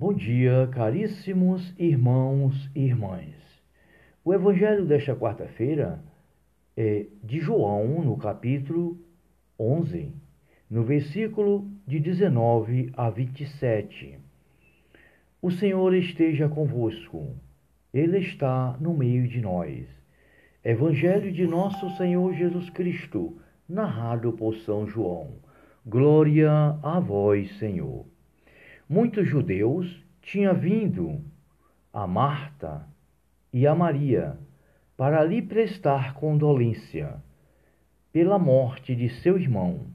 Bom 0.00 0.14
dia, 0.14 0.66
caríssimos 0.72 1.74
irmãos 1.78 2.70
e 2.74 2.86
irmãs. 2.86 3.34
O 4.24 4.32
evangelho 4.32 4.86
desta 4.86 5.14
quarta-feira 5.14 6.02
é 6.74 7.04
de 7.22 7.38
João, 7.38 8.02
no 8.02 8.16
capítulo 8.16 8.98
11, 9.58 10.10
no 10.70 10.84
versículo 10.84 11.70
de 11.86 12.00
19 12.00 12.90
a 12.96 13.10
27. 13.10 14.18
O 15.42 15.50
Senhor 15.50 15.94
esteja 15.94 16.48
convosco. 16.48 17.36
Ele 17.92 18.20
está 18.20 18.78
no 18.80 18.94
meio 18.94 19.28
de 19.28 19.42
nós. 19.42 19.86
Evangelho 20.64 21.30
de 21.30 21.46
nosso 21.46 21.94
Senhor 21.98 22.32
Jesus 22.32 22.70
Cristo, 22.70 23.36
narrado 23.68 24.32
por 24.32 24.56
São 24.60 24.86
João. 24.86 25.34
Glória 25.84 26.50
a 26.82 26.98
vós, 27.00 27.54
Senhor 27.58 28.06
muitos 28.90 29.28
judeus 29.28 30.04
tinham 30.20 30.52
vindo 30.52 31.24
a 31.92 32.08
Marta 32.08 32.84
e 33.52 33.64
a 33.64 33.72
Maria 33.72 34.36
para 34.96 35.22
lhe 35.22 35.40
prestar 35.40 36.14
condolência 36.14 37.22
pela 38.12 38.36
morte 38.36 38.96
de 38.96 39.08
seu 39.08 39.38
irmão. 39.38 39.86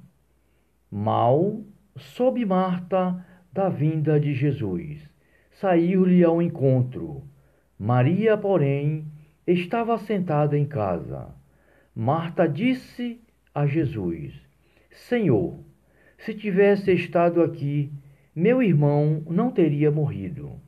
Mal 0.90 1.62
soube 1.98 2.46
Marta 2.46 3.22
da 3.52 3.68
vinda 3.68 4.18
de 4.18 4.34
Jesus. 4.34 5.06
Saiu-lhe 5.52 6.24
ao 6.24 6.42
encontro. 6.42 7.22
Maria, 7.78 8.38
porém, 8.38 9.06
estava 9.46 9.98
sentada 9.98 10.58
em 10.58 10.66
casa. 10.66 11.36
Marta 11.94 12.48
disse 12.48 13.20
a 13.54 13.68
Jesus: 13.68 14.34
Senhor, 14.90 15.60
se 16.18 16.34
tivesse 16.34 16.94
estado 16.94 17.42
aqui, 17.42 17.92
meu 18.36 18.62
irmão 18.62 19.24
não 19.30 19.50
teria 19.50 19.90
morrido. 19.90 20.60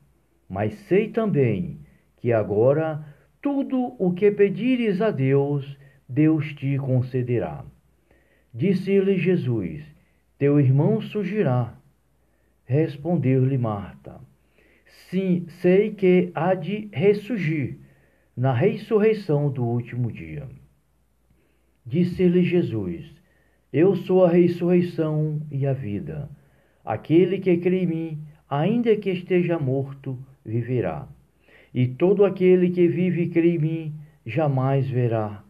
Mas 0.49 0.73
sei 0.87 1.09
também 1.09 1.81
que 2.17 2.31
agora 2.31 3.05
tudo 3.41 3.95
o 3.99 4.13
que 4.13 4.31
pedires 4.31 5.01
a 5.01 5.11
Deus, 5.11 5.77
Deus 6.07 6.53
te 6.53 6.77
concederá. 6.77 7.65
Disse-lhe 8.53 9.17
Jesus: 9.17 9.83
Teu 10.37 10.59
irmão 10.59 11.01
surgirá. 11.01 11.77
Respondeu-lhe 12.65 13.57
Marta: 13.57 14.19
Sim, 15.09 15.45
sei 15.61 15.93
que 15.93 16.31
há 16.33 16.53
de 16.53 16.89
ressurgir 16.93 17.79
na 18.35 18.53
ressurreição 18.53 19.49
do 19.51 19.65
último 19.65 20.11
dia. 20.11 20.47
Disse-lhe 21.85 22.43
Jesus: 22.43 23.05
Eu 23.71 23.95
sou 23.95 24.23
a 24.23 24.29
ressurreição 24.29 25.41
e 25.51 25.65
a 25.65 25.73
vida. 25.73 26.29
Aquele 26.87 27.39
que 27.39 27.57
crê 27.57 27.83
em 27.83 27.85
mim, 27.85 28.21
ainda 28.49 28.95
que 28.95 29.09
esteja 29.09 29.59
morto, 29.59 30.17
viverá. 30.45 31.05
E 31.73 31.85
todo 31.85 32.23
aquele 32.23 32.69
que 32.69 32.87
vive 32.87 33.23
e 33.23 33.29
crê 33.29 33.55
em 33.55 33.59
mim, 33.59 33.95
jamais 34.25 34.89
verá, 34.89 35.43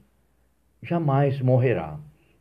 jamais 0.81 1.39
morrerá. 1.39 1.99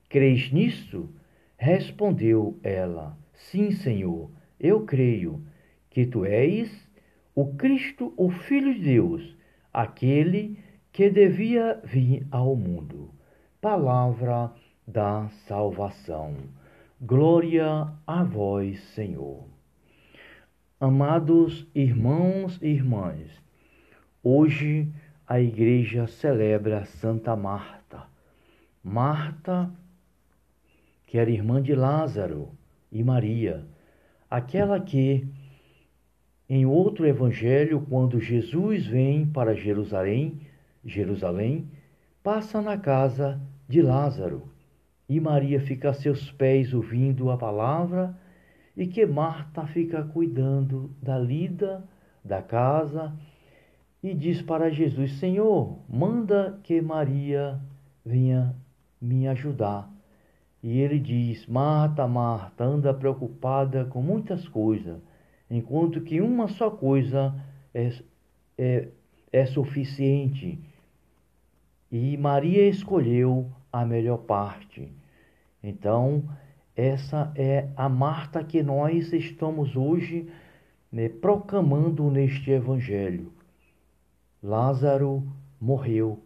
Crês 0.08 0.50
nisso? 0.50 1.10
Respondeu 1.58 2.58
ela: 2.62 3.18
Sim, 3.34 3.70
Senhor, 3.70 4.30
eu 4.58 4.86
creio 4.86 5.44
que 5.90 6.06
tu 6.06 6.24
és 6.24 6.70
o 7.34 7.54
Cristo, 7.54 8.14
o 8.16 8.30
Filho 8.30 8.72
de 8.72 8.80
Deus, 8.80 9.36
aquele 9.74 10.58
que 10.90 11.10
devia 11.10 11.78
vir 11.84 12.26
ao 12.30 12.56
mundo. 12.56 13.10
Palavra 13.60 14.50
da 14.88 15.28
salvação. 15.46 16.34
Glória 16.98 17.92
a 18.06 18.24
vós, 18.24 18.80
Senhor. 18.94 19.44
Amados 20.80 21.66
irmãos 21.74 22.58
e 22.62 22.68
irmãs, 22.68 23.30
hoje 24.22 24.90
a 25.26 25.38
igreja 25.38 26.06
celebra 26.06 26.86
Santa 26.86 27.36
Marta. 27.36 28.04
Marta, 28.82 29.70
que 31.06 31.18
era 31.18 31.30
irmã 31.30 31.60
de 31.60 31.74
Lázaro 31.74 32.48
e 32.90 33.04
Maria, 33.04 33.66
aquela 34.30 34.80
que, 34.80 35.28
em 36.48 36.64
outro 36.64 37.06
evangelho, 37.06 37.84
quando 37.90 38.18
Jesus 38.18 38.86
vem 38.86 39.26
para 39.26 39.54
Jerusalém, 39.54 40.40
Jerusalém, 40.82 41.70
passa 42.22 42.62
na 42.62 42.78
casa 42.78 43.38
de 43.68 43.82
Lázaro 43.82 44.55
e 45.08 45.20
Maria 45.20 45.60
fica 45.60 45.90
a 45.90 45.94
seus 45.94 46.30
pés 46.32 46.74
ouvindo 46.74 47.30
a 47.30 47.36
palavra, 47.36 48.18
e 48.76 48.86
que 48.86 49.06
Marta 49.06 49.66
fica 49.66 50.02
cuidando 50.02 50.90
da 51.00 51.18
lida 51.18 51.84
da 52.24 52.42
casa 52.42 53.16
e 54.02 54.14
diz 54.14 54.42
para 54.42 54.70
Jesus: 54.70 55.18
Senhor, 55.18 55.78
manda 55.88 56.58
que 56.62 56.80
Maria 56.80 57.60
venha 58.04 58.54
me 59.00 59.26
ajudar. 59.28 59.90
E 60.62 60.78
ele 60.78 60.98
diz: 60.98 61.46
Marta, 61.46 62.06
Marta, 62.06 62.64
anda 62.64 62.92
preocupada 62.92 63.84
com 63.86 64.02
muitas 64.02 64.46
coisas, 64.48 65.00
enquanto 65.50 66.00
que 66.00 66.20
uma 66.20 66.48
só 66.48 66.70
coisa 66.70 67.34
é, 67.72 67.92
é, 68.58 68.88
é 69.32 69.46
suficiente. 69.46 70.58
E 71.90 72.16
Maria 72.16 72.68
escolheu 72.68 73.50
a 73.80 73.86
melhor 73.86 74.18
parte. 74.18 74.92
Então, 75.62 76.24
essa 76.74 77.32
é 77.34 77.68
a 77.76 77.88
Marta 77.88 78.44
que 78.44 78.62
nós 78.62 79.12
estamos 79.12 79.76
hoje 79.76 80.28
né, 80.90 81.08
proclamando 81.08 82.10
neste 82.10 82.50
Evangelho. 82.50 83.32
Lázaro 84.42 85.26
morreu 85.60 86.22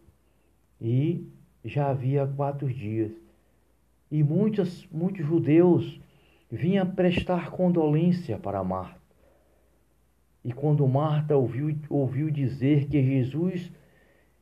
e 0.79 1.27
já 1.63 1.89
havia 1.89 2.27
quatro 2.27 2.71
dias. 2.71 3.11
E 4.09 4.23
muitos, 4.23 4.87
muitos 4.91 5.25
judeus 5.25 5.99
vinham 6.51 6.85
prestar 6.85 7.49
condolência 7.49 8.37
para 8.37 8.63
Marta. 8.63 8.99
E 10.43 10.51
quando 10.51 10.87
Marta 10.87 11.35
ouviu, 11.37 11.77
ouviu 11.89 12.29
dizer 12.29 12.87
que 12.87 13.01
Jesus 13.01 13.71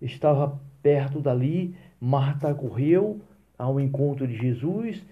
estava 0.02 0.60
perto 0.82 1.20
dali, 1.20 1.76
Marta 2.00 2.54
correu 2.54 3.22
ao 3.58 3.80
encontro 3.80 4.28
de 4.28 4.36
Jesus 4.36 5.04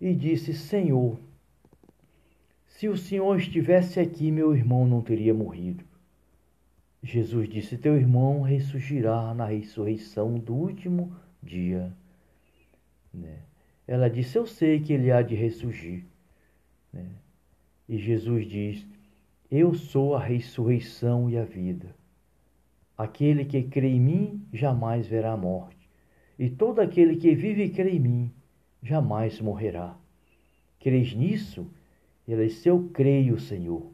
e 0.00 0.14
disse: 0.14 0.54
Senhor, 0.54 1.18
se 2.66 2.88
o 2.88 2.96
Senhor 2.96 3.38
estivesse 3.38 4.00
aqui, 4.00 4.30
meu 4.30 4.54
irmão 4.56 4.86
não 4.86 5.02
teria 5.02 5.34
morrido. 5.34 5.84
Jesus 7.02 7.48
disse: 7.48 7.76
Teu 7.76 7.96
irmão 7.96 8.40
ressurgirá 8.40 9.34
na 9.34 9.44
ressurreição 9.44 10.38
do 10.38 10.54
último 10.54 11.12
dia. 11.42 11.92
Né? 13.12 13.38
Ela 13.86 14.08
disse: 14.08 14.38
Eu 14.38 14.46
sei 14.46 14.80
que 14.80 14.92
ele 14.92 15.10
há 15.10 15.20
de 15.20 15.34
ressurgir. 15.34 16.04
Né? 16.92 17.06
E 17.88 17.98
Jesus 17.98 18.46
diz: 18.46 18.86
Eu 19.50 19.74
sou 19.74 20.14
a 20.14 20.22
ressurreição 20.22 21.28
e 21.28 21.36
a 21.36 21.44
vida. 21.44 21.94
Aquele 22.96 23.44
que 23.44 23.62
crê 23.62 23.88
em 23.88 24.00
mim 24.00 24.46
jamais 24.52 25.06
verá 25.06 25.32
a 25.32 25.36
morte. 25.36 25.79
E 26.40 26.48
todo 26.48 26.80
aquele 26.80 27.16
que 27.16 27.34
vive 27.34 27.64
e 27.64 27.68
crê 27.68 27.90
em 27.90 28.00
mim 28.00 28.32
jamais 28.82 29.38
morrerá. 29.42 29.94
Crês 30.78 31.12
nisso? 31.12 31.70
Ele 32.26 32.46
disse: 32.46 32.66
Eu 32.66 32.88
creio, 32.94 33.38
Senhor. 33.38 33.92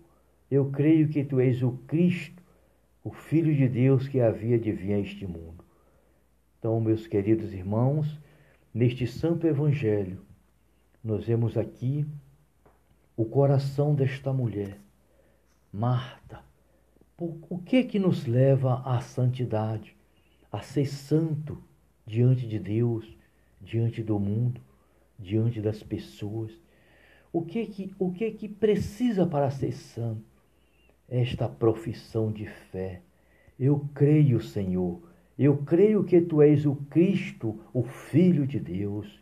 Eu 0.48 0.70
creio 0.70 1.08
que 1.08 1.24
tu 1.24 1.40
és 1.40 1.60
o 1.64 1.72
Cristo, 1.88 2.40
o 3.02 3.10
Filho 3.10 3.52
de 3.52 3.68
Deus 3.68 4.06
que 4.06 4.20
havia 4.20 4.56
de 4.60 4.70
vir 4.70 4.92
a 4.94 5.00
este 5.00 5.26
mundo. 5.26 5.64
Então, 6.56 6.80
meus 6.80 7.08
queridos 7.08 7.52
irmãos, 7.52 8.16
neste 8.72 9.08
santo 9.08 9.44
evangelho, 9.48 10.22
nós 11.02 11.24
vemos 11.24 11.58
aqui 11.58 12.06
o 13.16 13.24
coração 13.24 13.92
desta 13.92 14.32
mulher, 14.32 14.78
Marta, 15.72 16.44
o 17.18 17.58
que 17.58 17.82
que 17.82 17.98
nos 17.98 18.24
leva 18.24 18.82
à 18.84 19.00
santidade, 19.00 19.96
a 20.52 20.62
ser 20.62 20.86
santo 20.86 21.65
diante 22.06 22.46
de 22.46 22.58
Deus, 22.58 23.04
diante 23.60 24.02
do 24.02 24.18
mundo, 24.18 24.60
diante 25.18 25.60
das 25.60 25.82
pessoas? 25.82 26.52
O 27.32 27.42
que 27.42 27.66
que 27.66 27.94
o 27.98 28.12
que 28.12 28.30
que 28.30 28.48
precisa 28.48 29.26
para 29.26 29.50
ser 29.50 29.72
santo? 29.72 30.24
Esta 31.08 31.48
profissão 31.48 32.32
de 32.32 32.46
fé. 32.46 33.02
Eu 33.58 33.88
creio, 33.94 34.40
Senhor. 34.40 35.02
Eu 35.38 35.58
creio 35.58 36.02
que 36.04 36.20
tu 36.20 36.40
és 36.40 36.64
o 36.64 36.76
Cristo, 36.88 37.60
o 37.72 37.82
Filho 37.82 38.46
de 38.46 38.58
Deus. 38.58 39.20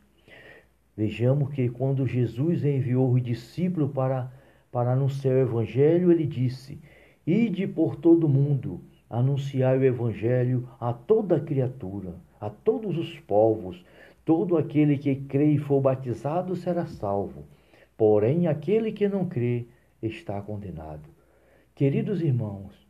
Vejamos 0.96 1.52
que 1.52 1.68
quando 1.68 2.06
Jesus 2.06 2.64
enviou 2.64 3.12
os 3.12 3.22
discípulos 3.22 3.90
para, 3.92 4.32
para 4.70 4.92
anunciar 4.92 5.34
o 5.34 5.40
Evangelho, 5.40 6.12
ele 6.12 6.24
disse: 6.24 6.78
Ide 7.26 7.66
por 7.66 7.96
todo 7.96 8.24
o 8.24 8.28
mundo, 8.28 8.80
anunciai 9.10 9.76
o 9.76 9.84
Evangelho 9.84 10.68
a 10.78 10.92
toda 10.92 11.40
criatura, 11.40 12.14
a 12.44 12.50
todos 12.50 12.98
os 12.98 13.18
povos. 13.20 13.82
Todo 14.24 14.56
aquele 14.56 14.98
que 14.98 15.14
crê 15.16 15.52
e 15.52 15.58
for 15.58 15.80
batizado 15.80 16.54
será 16.56 16.86
salvo, 16.86 17.44
porém 17.96 18.46
aquele 18.46 18.92
que 18.92 19.08
não 19.08 19.26
crê 19.26 19.66
está 20.02 20.40
condenado. 20.40 21.08
Queridos 21.74 22.22
irmãos, 22.22 22.86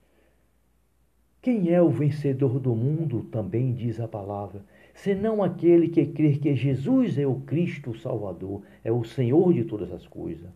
quem 1.40 1.70
é 1.70 1.80
o 1.80 1.90
vencedor 1.90 2.58
do 2.58 2.74
mundo, 2.74 3.24
também 3.24 3.72
diz 3.74 4.00
a 4.00 4.08
palavra, 4.08 4.64
senão 4.94 5.42
aquele 5.42 5.88
que 5.88 6.06
crê 6.06 6.36
que 6.36 6.54
Jesus 6.54 7.18
é 7.18 7.26
o 7.26 7.40
Cristo 7.40 7.90
o 7.90 7.98
Salvador, 7.98 8.62
é 8.82 8.90
o 8.90 9.04
Senhor 9.04 9.52
de 9.52 9.64
todas 9.64 9.92
as 9.92 10.06
coisas. 10.06 10.50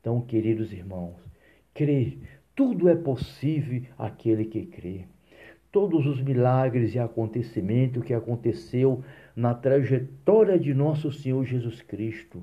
Então, 0.00 0.20
queridos 0.20 0.72
irmãos, 0.72 1.16
crê, 1.74 2.18
tudo 2.54 2.88
é 2.88 2.94
possível 2.94 3.82
aquele 3.98 4.44
que 4.44 4.64
crê. 4.66 5.06
Todos 5.76 6.06
os 6.06 6.22
milagres 6.22 6.94
e 6.94 6.98
acontecimentos 6.98 8.02
que 8.02 8.14
aconteceu 8.14 9.04
na 9.36 9.52
trajetória 9.52 10.58
de 10.58 10.72
nosso 10.72 11.12
Senhor 11.12 11.44
Jesus 11.44 11.82
Cristo 11.82 12.42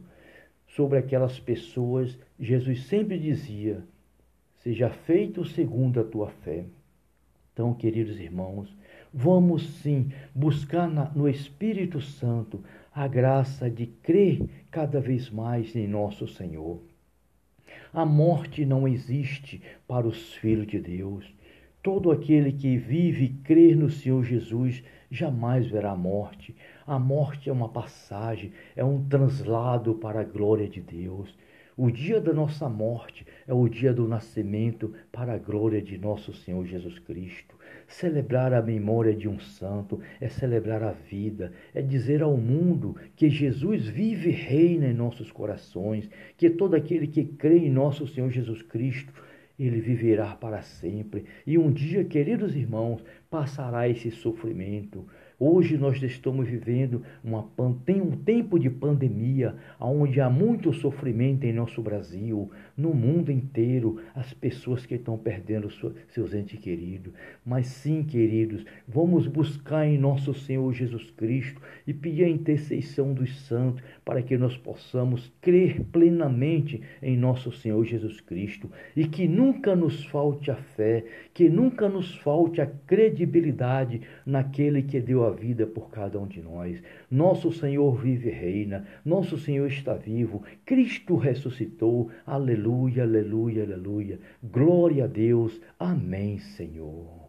sobre 0.67 0.99
aquelas 0.99 1.39
pessoas, 1.39 2.15
Jesus 2.39 2.83
sempre 2.83 3.17
dizia: 3.17 3.83
seja 4.59 4.91
feito 4.91 5.43
segundo 5.43 5.99
a 5.99 6.03
tua 6.03 6.29
fé. 6.29 6.65
Então, 7.51 7.73
queridos 7.73 8.19
irmãos, 8.19 8.71
vamos 9.11 9.67
sim 9.81 10.11
buscar 10.35 10.87
na, 10.87 11.09
no 11.15 11.27
Espírito 11.27 12.01
Santo 12.01 12.63
a 12.93 13.07
graça 13.07 13.67
de 13.67 13.87
crer 13.87 14.47
cada 14.69 15.01
vez 15.01 15.31
mais 15.31 15.75
em 15.75 15.87
nosso 15.87 16.27
Senhor. 16.27 16.83
A 17.91 18.05
morte 18.05 18.63
não 18.63 18.87
existe 18.87 19.59
para 19.87 20.05
os 20.05 20.35
filhos 20.35 20.67
de 20.67 20.79
Deus. 20.79 21.33
Todo 21.83 22.11
aquele 22.11 22.53
que 22.53 22.77
vive 22.77 23.25
e 23.25 23.29
crê 23.43 23.75
no 23.75 23.89
Senhor 23.89 24.23
Jesus 24.23 24.81
jamais 25.11 25.67
verá 25.67 25.91
a 25.91 25.97
morte. 25.97 26.55
A 26.87 26.97
morte 26.97 27.49
é 27.49 27.51
uma 27.51 27.67
passagem, 27.67 28.53
é 28.73 28.85
um 28.85 29.03
translado 29.03 29.93
para 29.95 30.21
a 30.21 30.23
glória 30.23 30.69
de 30.69 30.79
Deus. 30.79 31.37
O 31.75 31.91
dia 31.91 32.21
da 32.21 32.31
nossa 32.31 32.69
morte 32.69 33.27
é 33.45 33.53
o 33.53 33.67
dia 33.67 33.93
do 33.93 34.07
nascimento 34.07 34.93
para 35.11 35.33
a 35.33 35.37
glória 35.37 35.81
de 35.81 35.97
nosso 35.97 36.31
Senhor 36.31 36.65
Jesus 36.65 36.99
Cristo. 36.99 37.53
Celebrar 37.85 38.53
a 38.53 38.61
memória 38.61 39.13
de 39.13 39.27
um 39.27 39.37
santo 39.37 39.99
é 40.21 40.29
celebrar 40.29 40.83
a 40.83 40.91
vida, 40.91 41.51
é 41.73 41.81
dizer 41.81 42.21
ao 42.21 42.37
mundo 42.37 42.95
que 43.13 43.29
Jesus 43.29 43.89
vive 43.89 44.29
e 44.29 44.33
reina 44.33 44.87
em 44.87 44.93
nossos 44.93 45.33
corações, 45.33 46.09
que 46.37 46.49
todo 46.49 46.75
aquele 46.75 47.07
que 47.07 47.25
crê 47.25 47.57
em 47.57 47.71
nosso 47.71 48.07
Senhor 48.07 48.29
Jesus 48.29 48.61
Cristo 48.61 49.11
ele 49.57 49.79
viverá 49.79 50.35
para 50.35 50.61
sempre. 50.61 51.25
E 51.45 51.57
um 51.57 51.71
dia, 51.71 52.03
queridos 52.03 52.55
irmãos, 52.55 53.03
passará 53.29 53.87
esse 53.87 54.11
sofrimento. 54.11 55.07
Hoje 55.39 55.77
nós 55.77 56.01
estamos 56.01 56.47
vivendo 56.47 57.01
uma, 57.23 57.49
tem 57.85 57.99
um 57.99 58.11
tempo 58.11 58.59
de 58.59 58.69
pandemia, 58.69 59.55
onde 59.79 60.21
há 60.21 60.29
muito 60.29 60.71
sofrimento 60.71 61.43
em 61.43 61.51
nosso 61.51 61.81
Brasil, 61.81 62.51
no 62.77 62.93
mundo 62.93 63.31
inteiro, 63.31 63.99
as 64.13 64.31
pessoas 64.33 64.85
que 64.85 64.95
estão 64.95 65.17
perdendo 65.17 65.69
seus 66.09 66.33
entes 66.33 66.59
queridos. 66.59 67.13
Mas 67.45 67.67
sim, 67.67 68.03
queridos, 68.03 68.63
vamos 68.87 69.27
buscar 69.27 69.87
em 69.87 69.97
nosso 69.97 70.33
Senhor 70.33 70.71
Jesus 70.71 71.09
Cristo 71.11 71.61
e 71.87 71.93
pedir 71.93 72.25
a 72.25 72.29
intercessão 72.29 73.13
dos 73.13 73.35
santos 73.41 73.83
para 74.05 74.21
que 74.21 74.37
nós 74.37 74.55
possamos 74.55 75.31
crer 75.41 75.81
plenamente 75.91 76.81
em 77.01 77.17
nosso 77.17 77.51
Senhor 77.51 77.83
Jesus 77.83 78.21
Cristo 78.21 78.69
e 78.95 79.07
que 79.07 79.27
nunca 79.27 79.75
nos 79.75 80.05
falte 80.05 80.51
a 80.51 80.55
fé, 80.55 81.03
que 81.33 81.49
nunca 81.49 81.89
nos 81.89 82.15
falte 82.17 82.61
a 82.61 82.67
credibilidade 82.67 84.01
naquele 84.25 84.83
que 84.83 84.99
deu 84.99 85.22
a 85.27 85.31
vida 85.31 85.65
por 85.65 85.89
cada 85.89 86.19
um 86.19 86.27
de 86.27 86.41
nós. 86.41 86.81
Nosso 87.09 87.51
Senhor 87.51 87.95
vive 87.95 88.29
e 88.29 88.31
reina, 88.31 88.87
nosso 89.03 89.37
Senhor 89.37 89.67
está 89.67 89.93
vivo, 89.93 90.43
Cristo 90.65 91.15
ressuscitou. 91.15 92.09
Aleluia, 92.25 93.03
aleluia, 93.03 93.63
aleluia. 93.63 94.19
Glória 94.43 95.05
a 95.05 95.07
Deus. 95.07 95.61
Amém, 95.79 96.39
Senhor. 96.39 97.23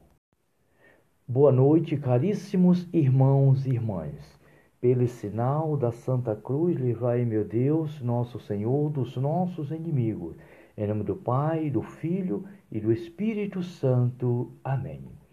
Boa 1.26 1.50
noite, 1.50 1.96
caríssimos 1.96 2.86
irmãos 2.92 3.64
e 3.64 3.70
irmãs. 3.70 4.38
Pelo 4.78 5.08
sinal 5.08 5.74
da 5.78 5.90
Santa 5.90 6.36
Cruz, 6.36 6.76
livrai, 6.76 7.24
meu 7.24 7.42
Deus, 7.42 8.02
nosso 8.02 8.38
Senhor, 8.38 8.90
dos 8.90 9.16
nossos 9.16 9.70
inimigos. 9.70 10.36
Em 10.76 10.86
nome 10.86 11.02
do 11.02 11.16
Pai, 11.16 11.70
do 11.70 11.80
Filho 11.80 12.44
e 12.70 12.78
do 12.78 12.92
Espírito 12.92 13.62
Santo. 13.62 14.52
Amém. 14.62 15.23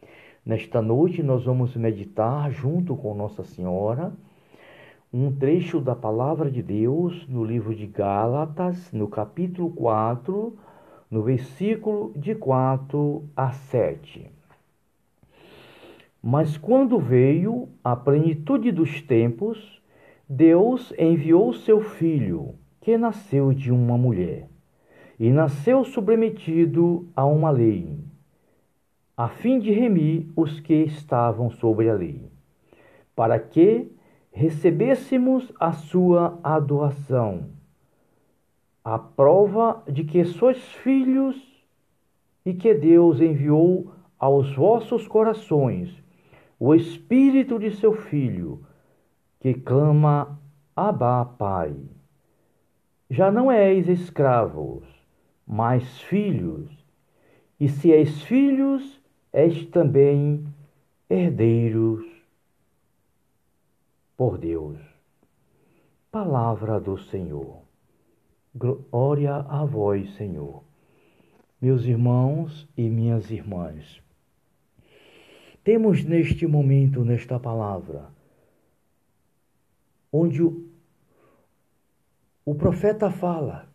Nesta 0.43 0.81
noite 0.81 1.21
nós 1.21 1.43
vamos 1.43 1.75
meditar 1.75 2.49
junto 2.51 2.95
com 2.95 3.13
Nossa 3.13 3.43
Senhora 3.43 4.11
um 5.13 5.31
trecho 5.31 5.79
da 5.79 5.95
palavra 5.95 6.49
de 6.49 6.63
Deus 6.63 7.27
no 7.27 7.43
livro 7.43 7.75
de 7.75 7.85
Gálatas, 7.85 8.91
no 8.91 9.07
capítulo 9.07 9.69
4, 9.69 10.57
no 11.11 11.21
versículo 11.21 12.11
de 12.15 12.33
4 12.33 13.23
a 13.35 13.51
7. 13.51 14.31
Mas 16.23 16.57
quando 16.57 16.97
veio 16.97 17.69
a 17.83 17.95
plenitude 17.95 18.71
dos 18.71 18.99
tempos, 18.99 19.79
Deus 20.27 20.91
enviou 20.97 21.53
seu 21.53 21.81
filho, 21.81 22.55
que 22.81 22.97
nasceu 22.97 23.53
de 23.53 23.71
uma 23.71 23.95
mulher, 23.95 24.49
e 25.19 25.29
nasceu 25.29 25.83
submetido 25.83 27.07
a 27.15 27.25
uma 27.25 27.51
lei 27.51 28.09
a 29.21 29.27
fim 29.27 29.59
de 29.59 29.71
remir 29.71 30.27
os 30.35 30.59
que 30.59 30.73
estavam 30.73 31.51
sobre 31.51 31.87
a 31.87 31.93
lei, 31.93 32.27
para 33.15 33.37
que 33.37 33.95
recebêssemos 34.31 35.53
a 35.59 35.73
sua 35.73 36.39
adoração, 36.43 37.51
a 38.83 38.97
prova 38.97 39.83
de 39.87 40.05
que 40.05 40.25
sois 40.25 40.57
filhos 40.77 41.37
e 42.43 42.55
que 42.55 42.73
Deus 42.73 43.21
enviou 43.21 43.93
aos 44.17 44.55
vossos 44.55 45.07
corações 45.07 46.03
o 46.59 46.73
Espírito 46.73 47.59
de 47.59 47.69
seu 47.75 47.93
Filho, 47.93 48.65
que 49.39 49.53
clama 49.53 50.39
Abba, 50.75 51.25
Pai. 51.25 51.75
Já 53.07 53.31
não 53.31 53.51
és 53.51 53.87
escravos, 53.87 54.83
mas 55.45 56.01
filhos, 56.01 56.71
e 57.59 57.69
se 57.69 57.93
és 57.93 58.23
filhos, 58.23 58.99
és 59.33 59.65
também 59.67 60.45
herdeiros 61.09 62.05
por 64.17 64.37
Deus. 64.37 64.79
Palavra 66.11 66.79
do 66.79 66.97
Senhor. 66.97 67.61
Glória 68.53 69.35
a 69.35 69.63
vós, 69.63 70.13
Senhor. 70.15 70.63
Meus 71.61 71.85
irmãos 71.85 72.67
e 72.75 72.89
minhas 72.89 73.29
irmãs, 73.29 74.01
temos 75.63 76.03
neste 76.03 76.47
momento, 76.47 77.05
nesta 77.05 77.39
palavra, 77.39 78.09
onde 80.11 80.41
o, 80.41 80.67
o 82.43 82.55
profeta 82.55 83.11
fala, 83.11 83.69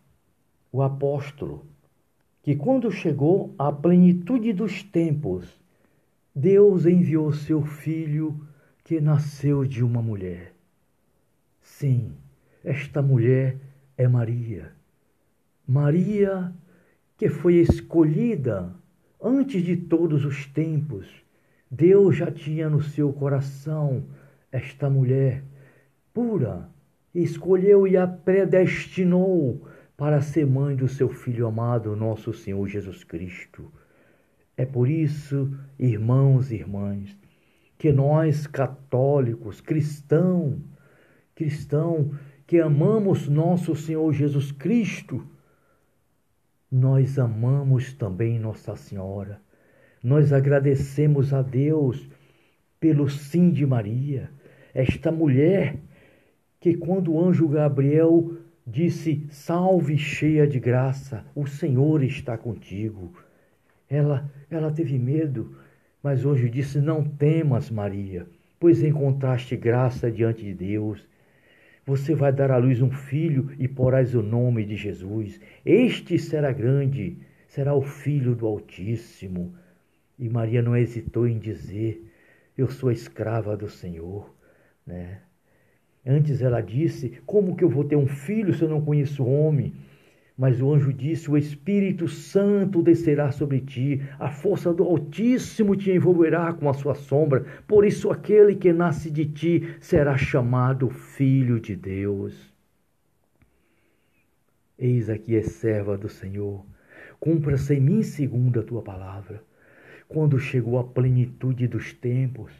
o 0.69 0.81
apóstolo, 0.81 1.65
que 2.47 2.55
quando 2.55 2.89
chegou 2.89 3.53
a 3.59 3.73
plenitude 3.73 4.53
dos 4.53 4.81
tempos, 4.81 5.59
Deus 6.33 6.85
enviou 6.85 7.33
seu 7.33 7.61
filho 7.61 8.39
que 8.85 9.01
nasceu 9.01 9.65
de 9.65 9.83
uma 9.83 10.01
mulher. 10.01 10.53
Sim, 11.61 12.13
esta 12.63 13.01
mulher 13.01 13.57
é 13.97 14.07
Maria. 14.07 14.71
Maria, 15.67 16.53
que 17.17 17.27
foi 17.27 17.55
escolhida 17.55 18.73
antes 19.21 19.61
de 19.61 19.75
todos 19.75 20.23
os 20.23 20.45
tempos. 20.45 21.05
Deus 21.69 22.15
já 22.15 22.31
tinha 22.31 22.69
no 22.69 22.81
seu 22.81 23.11
coração 23.11 24.05
esta 24.53 24.89
mulher 24.89 25.43
pura, 26.13 26.69
escolheu 27.13 27.85
e 27.85 27.97
a 27.97 28.07
predestinou 28.07 29.67
para 29.97 30.21
ser 30.21 30.45
mãe 30.45 30.75
do 30.75 30.87
seu 30.87 31.09
Filho 31.09 31.47
amado, 31.47 31.95
nosso 31.95 32.31
Senhor 32.31 32.67
Jesus 32.67 33.03
Cristo. 33.03 33.73
É 34.55 34.63
por 34.63 34.87
isso, 34.87 35.51
irmãos 35.79 36.51
e 36.51 36.55
irmãs, 36.55 37.17
que 37.79 37.91
nós 37.91 38.45
católicos, 38.45 39.59
cristãos, 39.59 40.61
cristão 41.33 42.11
que 42.45 42.59
amamos 42.59 43.27
nosso 43.27 43.75
Senhor 43.75 44.13
Jesus 44.13 44.51
Cristo, 44.51 45.27
nós 46.71 47.17
amamos 47.17 47.93
também 47.93 48.39
Nossa 48.39 48.75
Senhora. 48.75 49.41
Nós 50.03 50.31
agradecemos 50.31 51.33
a 51.33 51.41
Deus 51.41 52.07
pelo 52.79 53.09
sim 53.09 53.49
de 53.49 53.65
Maria, 53.65 54.29
esta 54.73 55.11
mulher 55.11 55.77
que 56.59 56.75
quando 56.75 57.13
o 57.13 57.23
anjo 57.23 57.47
Gabriel 57.47 58.37
disse: 58.67 59.25
Salve, 59.29 59.97
cheia 59.97 60.45
de 60.45 60.59
graça, 60.59 61.25
o 61.33 61.47
Senhor 61.47 62.03
está 62.03 62.37
contigo. 62.37 63.13
Ela, 63.89 64.29
ela 64.51 64.69
teve 64.69 64.99
medo, 64.99 65.55
mas 66.03 66.25
hoje 66.25 66.49
disse: 66.49 66.79
Não 66.79 67.03
temas, 67.03 67.69
Maria, 67.69 68.27
pois 68.59 68.83
encontraste 68.83 69.55
graça 69.55 70.11
diante 70.11 70.43
de 70.43 70.53
Deus. 70.53 71.07
Você 71.85 72.13
vai 72.13 72.33
dar 72.33 72.51
à 72.51 72.57
luz 72.57 72.81
um 72.81 72.91
filho 72.91 73.49
e 73.57 73.65
porás 73.65 74.13
o 74.13 74.21
nome 74.21 74.65
de 74.65 74.75
Jesus. 74.75 75.39
Este 75.65 76.19
será 76.19 76.51
grande, 76.51 77.17
será 77.47 77.73
o 77.73 77.81
filho 77.81 78.35
do 78.35 78.45
Altíssimo. 78.45 79.55
E 80.19 80.27
Maria 80.27 80.61
não 80.61 80.75
hesitou 80.75 81.25
em 81.25 81.39
dizer: 81.39 82.05
Eu 82.57 82.69
sou 82.69 82.89
a 82.89 82.93
escrava 82.93 83.55
do 83.55 83.69
Senhor, 83.69 84.29
né? 84.85 85.21
Antes 86.07 86.41
ela 86.41 86.61
disse: 86.61 87.19
Como 87.25 87.55
que 87.55 87.63
eu 87.63 87.69
vou 87.69 87.83
ter 87.83 87.97
um 87.97 88.07
filho 88.07 88.53
se 88.53 88.61
eu 88.63 88.69
não 88.69 88.79
conheço 88.79 89.25
homem? 89.25 89.73
Mas 90.37 90.61
o 90.61 90.71
anjo 90.71 90.93
disse: 90.93 91.29
O 91.29 91.37
Espírito 91.37 92.07
Santo 92.07 92.81
descerá 92.81 93.31
sobre 93.31 93.59
ti, 93.59 94.01
a 94.17 94.29
força 94.29 94.73
do 94.73 94.83
Altíssimo 94.83 95.75
te 95.75 95.91
envolverá 95.91 96.53
com 96.53 96.69
a 96.69 96.73
sua 96.73 96.95
sombra. 96.95 97.45
Por 97.67 97.83
isso, 97.83 98.09
aquele 98.09 98.55
que 98.55 98.71
nasce 98.71 99.11
de 99.11 99.25
ti 99.25 99.75
será 99.81 100.15
chamado 100.15 100.89
Filho 100.89 101.59
de 101.59 101.75
Deus. 101.75 102.55
Eis 104.79 105.09
aqui 105.09 105.35
é 105.35 105.41
serva 105.41 105.97
do 105.97 106.07
Senhor, 106.07 106.63
cumpra-se 107.19 107.73
em 107.73 107.81
mim 107.81 108.03
segundo 108.03 108.59
a 108.59 108.63
tua 108.63 108.81
palavra. 108.81 109.43
Quando 110.07 110.39
chegou 110.39 110.77
a 110.77 110.83
plenitude 110.83 111.67
dos 111.67 111.91
tempos, 111.91 112.51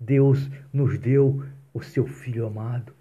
Deus 0.00 0.48
nos 0.72 0.96
deu 0.98 1.42
o 1.72 1.82
seu 1.82 2.06
Filho 2.06 2.46
amado, 2.46 2.92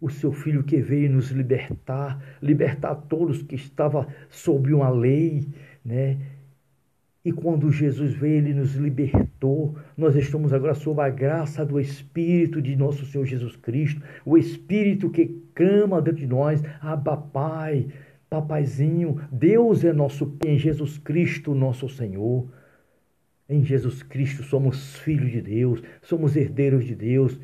o 0.00 0.10
seu 0.10 0.32
Filho 0.32 0.62
que 0.62 0.80
veio 0.80 1.10
nos 1.10 1.30
libertar, 1.30 2.22
libertar 2.42 2.94
todos 2.94 3.42
que 3.42 3.54
estavam 3.54 4.06
sob 4.28 4.72
uma 4.72 4.90
lei, 4.90 5.46
né? 5.84 6.18
E 7.24 7.32
quando 7.32 7.72
Jesus 7.72 8.12
veio, 8.12 8.36
ele 8.36 8.52
nos 8.52 8.74
libertou. 8.74 9.74
Nós 9.96 10.14
estamos 10.14 10.52
agora 10.52 10.74
sob 10.74 11.00
a 11.00 11.08
graça 11.08 11.64
do 11.64 11.80
Espírito 11.80 12.60
de 12.60 12.76
nosso 12.76 13.06
Senhor 13.06 13.24
Jesus 13.24 13.56
Cristo, 13.56 14.02
o 14.26 14.36
Espírito 14.36 15.08
que 15.08 15.42
clama 15.54 16.02
dentro 16.02 16.20
de 16.20 16.26
nós, 16.26 16.62
Abba 16.82 17.16
Pai, 17.16 17.86
Papaizinho, 18.28 19.20
Deus 19.32 19.84
é 19.84 19.92
nosso 19.92 20.26
Pai, 20.26 20.50
em 20.50 20.58
Jesus 20.58 20.98
Cristo, 20.98 21.54
nosso 21.54 21.88
Senhor. 21.88 22.46
Em 23.48 23.64
Jesus 23.64 24.02
Cristo 24.02 24.42
somos 24.42 24.96
filhos 24.96 25.30
de 25.30 25.40
Deus, 25.40 25.82
somos 26.02 26.36
herdeiros 26.36 26.84
de 26.84 26.94
Deus, 26.94 27.38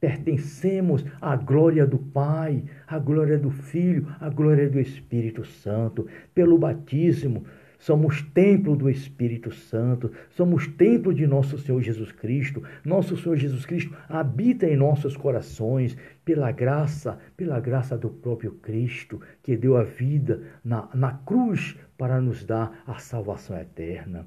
pertencemos 0.00 1.04
à 1.20 1.36
glória 1.36 1.86
do 1.86 1.98
Pai, 1.98 2.64
à 2.86 2.98
glória 2.98 3.38
do 3.38 3.50
Filho, 3.50 4.08
à 4.18 4.30
glória 4.30 4.68
do 4.68 4.80
Espírito 4.80 5.44
Santo. 5.44 6.06
Pelo 6.34 6.56
batismo, 6.56 7.44
somos 7.78 8.22
templo 8.22 8.74
do 8.74 8.88
Espírito 8.88 9.52
Santo, 9.52 10.10
somos 10.30 10.66
templo 10.66 11.12
de 11.12 11.26
nosso 11.26 11.58
Senhor 11.58 11.82
Jesus 11.82 12.12
Cristo. 12.12 12.62
Nosso 12.84 13.16
Senhor 13.16 13.36
Jesus 13.36 13.66
Cristo 13.66 13.94
habita 14.08 14.66
em 14.66 14.76
nossos 14.76 15.16
corações 15.16 15.96
pela 16.24 16.50
graça, 16.50 17.18
pela 17.36 17.60
graça 17.60 17.98
do 17.98 18.08
próprio 18.08 18.52
Cristo, 18.52 19.20
que 19.42 19.56
deu 19.56 19.76
a 19.76 19.82
vida 19.82 20.42
na, 20.64 20.88
na 20.94 21.12
cruz 21.12 21.76
para 21.98 22.20
nos 22.20 22.44
dar 22.44 22.82
a 22.86 22.98
salvação 22.98 23.58
eterna. 23.58 24.26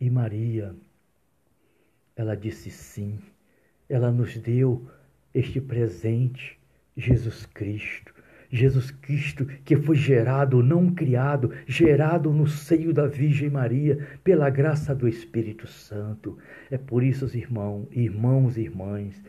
E 0.00 0.08
Maria, 0.10 0.76
ela 2.14 2.36
disse 2.36 2.70
sim, 2.70 3.18
ela 3.88 4.10
nos 4.10 4.36
deu 4.36 4.86
este 5.34 5.60
presente, 5.60 6.58
Jesus 6.96 7.46
Cristo. 7.46 8.14
Jesus 8.50 8.90
Cristo, 8.90 9.44
que 9.64 9.76
foi 9.76 9.96
gerado, 9.96 10.62
não 10.62 10.94
criado, 10.94 11.52
gerado 11.66 12.32
no 12.32 12.46
seio 12.46 12.92
da 12.92 13.06
Virgem 13.06 13.50
Maria, 13.50 13.98
pela 14.22 14.48
graça 14.48 14.94
do 14.94 15.08
Espírito 15.08 15.66
Santo. 15.66 16.38
É 16.70 16.78
por 16.78 17.02
isso, 17.02 17.26
irmãos, 17.36 17.88
irmãos 17.90 18.56
e 18.56 18.62
irmãs, 18.62 19.20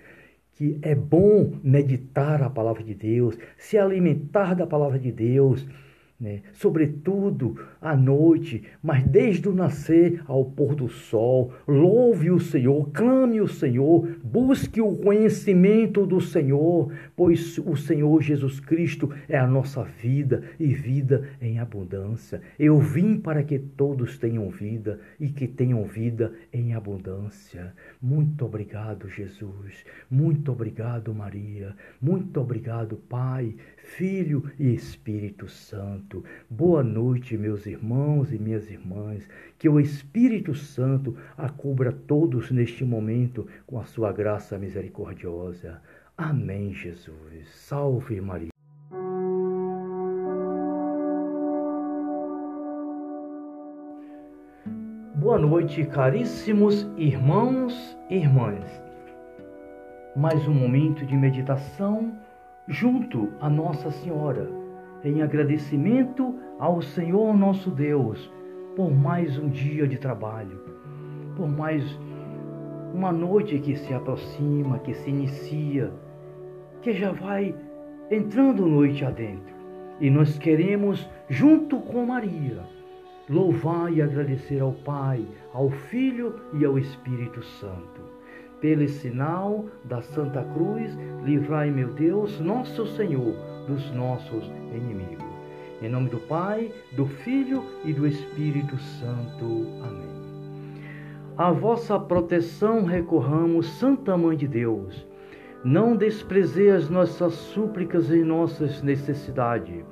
que 0.53 0.77
é 0.81 0.95
bom 0.95 1.59
meditar 1.63 2.41
a 2.41 2.49
palavra 2.49 2.83
de 2.83 2.93
Deus, 2.93 3.37
se 3.57 3.77
alimentar 3.77 4.53
da 4.53 4.67
palavra 4.67 4.99
de 4.99 5.11
Deus 5.11 5.65
né? 6.19 6.41
sobretudo 6.53 7.59
à 7.79 7.95
noite, 7.95 8.63
mas 8.81 9.03
desde 9.03 9.47
o 9.47 9.53
nascer 9.53 10.21
ao 10.25 10.43
pôr 10.45 10.73
do 10.73 10.87
sol. 10.87 11.53
Louve 11.67 12.31
o 12.31 12.39
Senhor, 12.39 12.89
clame 12.91 13.39
o 13.39 13.47
Senhor, 13.47 14.07
busque 14.23 14.81
o 14.81 14.95
conhecimento 14.95 16.05
do 16.05 16.19
Senhor, 16.19 16.91
pois 17.15 17.57
o 17.59 17.75
Senhor 17.75 18.21
Jesus 18.21 18.59
Cristo 18.59 19.13
é 19.29 19.37
a 19.37 19.45
nossa 19.47 19.83
vida 19.83 20.43
e 20.59 20.73
vida 20.73 21.29
em 21.39 21.59
abundância. 21.59 22.41
Eu 22.57 22.79
vim 22.79 23.19
para 23.19 23.43
que 23.43 23.59
todos 23.59 24.17
tenham 24.17 24.49
vida 24.49 24.99
e 25.19 25.29
que 25.29 25.47
tenham 25.47 25.83
vida 25.83 26.33
em 26.51 26.73
abundância. 26.73 27.73
Muito 28.01 28.45
obrigado, 28.45 29.07
Jesus. 29.07 29.85
Muito 30.09 30.51
obrigado, 30.51 31.13
Maria. 31.13 31.75
Muito 32.01 32.39
obrigado, 32.39 32.97
Pai, 33.09 33.55
Filho 33.95 34.43
e 34.59 34.73
Espírito 34.73 35.47
Santo. 35.47 36.23
Boa 36.49 36.83
noite, 36.83 37.37
meus 37.37 37.65
irmãos 37.65 38.33
e 38.33 38.37
minhas 38.37 38.69
irmãs. 38.69 39.27
Que 39.57 39.69
o 39.69 39.79
Espírito 39.79 40.53
Santo 40.53 41.17
a 41.37 41.49
cubra 41.49 41.91
todos 41.91 42.51
neste 42.51 42.83
momento 42.83 43.47
com 43.65 43.79
a 43.79 43.85
sua 43.85 44.11
graça 44.11 44.57
misericordiosa. 44.57 45.81
Amém, 46.17 46.73
Jesus. 46.73 47.47
Salve 47.47 48.19
Maria. 48.19 48.49
Boa 55.15 55.39
noite, 55.39 55.85
caríssimos 55.85 56.85
irmãos 56.97 57.97
e 58.09 58.17
irmãs. 58.17 58.69
Mais 60.15 60.45
um 60.47 60.53
momento 60.53 61.05
de 61.05 61.15
meditação 61.15 62.27
junto 62.67 63.29
a 63.39 63.49
Nossa 63.49 63.89
Senhora, 63.91 64.49
em 65.03 65.21
agradecimento 65.21 66.35
ao 66.59 66.81
Senhor 66.81 67.35
nosso 67.37 67.71
Deus 67.71 68.29
por 68.75 68.91
mais 68.93 69.37
um 69.39 69.47
dia 69.47 69.87
de 69.87 69.97
trabalho, 69.97 70.59
por 71.35 71.47
mais 71.47 71.83
uma 72.93 73.11
noite 73.11 73.57
que 73.59 73.75
se 73.77 73.93
aproxima, 73.93 74.79
que 74.79 74.93
se 74.93 75.09
inicia, 75.09 75.91
que 76.81 76.93
já 76.93 77.11
vai 77.11 77.55
entrando 78.11 78.65
noite 78.65 79.05
adentro. 79.05 79.55
E 79.99 80.09
nós 80.09 80.37
queremos, 80.37 81.09
junto 81.29 81.79
com 81.79 82.05
Maria, 82.05 82.63
louvar 83.29 83.91
e 83.91 84.01
agradecer 84.01 84.61
ao 84.61 84.73
Pai, 84.73 85.25
ao 85.53 85.69
Filho 85.69 86.35
e 86.53 86.65
ao 86.65 86.77
Espírito 86.77 87.41
Santo 87.43 88.16
pelo 88.61 88.87
sinal 88.87 89.65
da 89.83 90.01
Santa 90.01 90.43
Cruz, 90.53 90.97
livrai, 91.23 91.69
meu 91.69 91.89
Deus, 91.93 92.39
nosso 92.39 92.85
Senhor, 92.95 93.35
dos 93.67 93.91
nossos 93.91 94.45
inimigos. 94.73 95.25
Em 95.81 95.89
nome 95.89 96.09
do 96.09 96.17
Pai, 96.21 96.71
do 96.95 97.05
Filho 97.05 97.63
e 97.85 97.93
do 97.93 98.07
Espírito 98.07 98.77
Santo. 98.77 99.67
Amém. 99.83 100.17
A 101.37 101.51
vossa 101.51 101.99
proteção 101.99 102.83
recorramos, 102.83 103.67
Santa 103.77 104.17
Mãe 104.17 104.35
de 104.35 104.47
Deus. 104.47 105.05
Não 105.63 105.95
desprezei 105.95 106.71
as 106.71 106.89
nossas 106.89 107.33
súplicas 107.33 108.09
e 108.09 108.23
nossas 108.23 108.81
necessidades, 108.81 109.85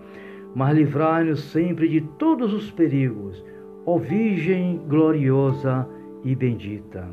mas 0.56 0.76
livrai-nos 0.76 1.42
sempre 1.52 1.88
de 1.88 2.02
todos 2.18 2.54
os 2.54 2.72
perigos, 2.72 3.44
ó 3.86 3.98
Virgem 3.98 4.82
gloriosa 4.88 5.88
e 6.24 6.36
bendita. 6.36 7.08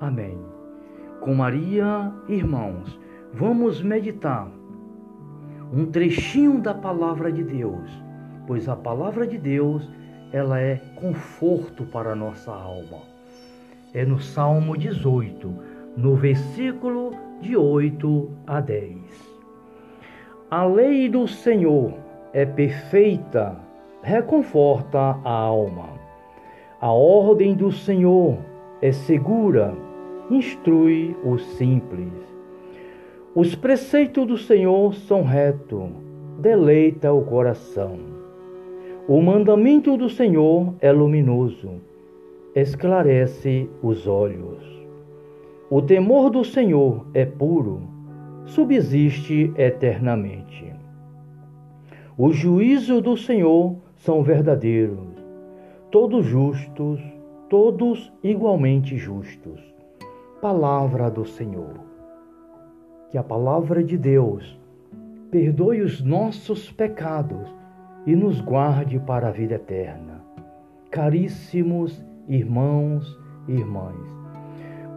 Amém 0.00 0.38
com 1.24 1.34
Maria, 1.34 2.12
irmãos, 2.28 3.00
vamos 3.32 3.80
meditar 3.80 4.46
um 5.72 5.86
trechinho 5.86 6.60
da 6.60 6.74
palavra 6.74 7.32
de 7.32 7.42
Deus, 7.42 7.90
pois 8.46 8.68
a 8.68 8.76
palavra 8.76 9.26
de 9.26 9.38
Deus, 9.38 9.90
ela 10.30 10.60
é 10.60 10.76
conforto 10.96 11.84
para 11.84 12.12
a 12.12 12.14
nossa 12.14 12.52
alma. 12.52 12.98
É 13.94 14.04
no 14.04 14.20
Salmo 14.20 14.76
18, 14.76 15.50
no 15.96 16.14
versículo 16.14 17.12
de 17.40 17.56
8 17.56 18.30
a 18.46 18.60
10. 18.60 18.94
A 20.50 20.66
lei 20.66 21.08
do 21.08 21.26
Senhor 21.26 21.94
é 22.34 22.44
perfeita, 22.44 23.56
reconforta 24.02 24.98
a 25.24 25.30
alma. 25.30 25.88
A 26.82 26.92
ordem 26.92 27.54
do 27.54 27.72
Senhor 27.72 28.36
é 28.82 28.92
segura, 28.92 29.74
instrui 30.30 31.14
o 31.22 31.38
simples. 31.38 32.12
Os 33.34 33.54
preceitos 33.54 34.26
do 34.26 34.38
Senhor 34.38 34.94
são 34.94 35.22
retos, 35.22 35.90
deleita 36.38 37.12
o 37.12 37.22
coração. 37.22 37.98
O 39.06 39.20
mandamento 39.20 39.96
do 39.96 40.08
Senhor 40.08 40.74
é 40.80 40.90
luminoso, 40.90 41.72
esclarece 42.54 43.68
os 43.82 44.06
olhos. 44.06 44.62
O 45.68 45.82
temor 45.82 46.30
do 46.30 46.44
Senhor 46.44 47.06
é 47.12 47.26
puro, 47.26 47.82
subsiste 48.46 49.52
eternamente. 49.58 50.72
Os 52.16 52.36
juízos 52.36 53.02
do 53.02 53.16
Senhor 53.16 53.76
são 53.96 54.22
verdadeiros, 54.22 55.08
todos 55.90 56.24
justos, 56.24 57.00
todos 57.50 58.12
igualmente 58.22 58.96
justos 58.96 59.73
palavra 60.44 61.10
do 61.10 61.24
Senhor. 61.24 61.80
Que 63.10 63.16
a 63.16 63.22
palavra 63.22 63.82
de 63.82 63.96
Deus 63.96 64.60
perdoe 65.30 65.80
os 65.80 66.02
nossos 66.02 66.70
pecados 66.70 67.48
e 68.04 68.14
nos 68.14 68.42
guarde 68.42 69.00
para 69.00 69.28
a 69.28 69.30
vida 69.30 69.54
eterna. 69.54 70.22
caríssimos 70.90 72.04
irmãos 72.28 73.18
e 73.48 73.52
irmãs. 73.52 73.96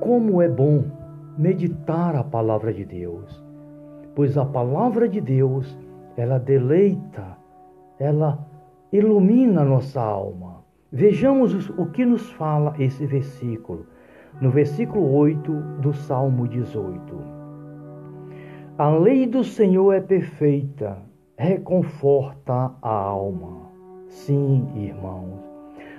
Como 0.01 0.41
é 0.41 0.49
bom 0.49 0.83
meditar 1.37 2.13
a 2.17 2.25
palavra 2.25 2.73
de 2.73 2.83
Deus, 2.83 3.41
pois 4.13 4.37
a 4.37 4.43
palavra 4.43 5.07
de 5.07 5.21
Deus, 5.21 5.77
ela 6.17 6.37
deleita, 6.37 7.37
ela 7.97 8.45
ilumina 8.91 9.63
nossa 9.63 10.01
alma. 10.01 10.65
Vejamos 10.91 11.69
o 11.69 11.85
que 11.85 12.03
nos 12.05 12.29
fala 12.33 12.75
esse 12.77 13.05
versículo, 13.05 13.85
no 14.41 14.51
versículo 14.51 15.11
8 15.15 15.51
do 15.81 15.93
Salmo 15.93 16.47
18. 16.47 17.37
A 18.77 18.89
lei 18.89 19.25
do 19.25 19.43
Senhor 19.43 19.93
é 19.93 19.99
perfeita, 19.99 20.97
reconforta 21.37 22.71
a 22.81 22.89
alma. 22.89 23.67
Sim, 24.07 24.67
irmãos, 24.75 25.43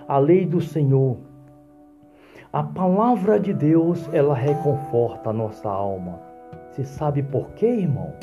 a 0.06 0.18
lei 0.18 0.46
do 0.46 0.60
Senhor, 0.60 1.16
a 2.52 2.62
palavra 2.62 3.38
de 3.38 3.52
Deus, 3.52 4.08
ela 4.12 4.34
reconforta 4.34 5.30
a 5.30 5.32
nossa 5.32 5.68
alma. 5.68 6.20
Você 6.70 6.84
sabe 6.84 7.22
por 7.22 7.50
quê, 7.50 7.66
irmão? 7.66 8.14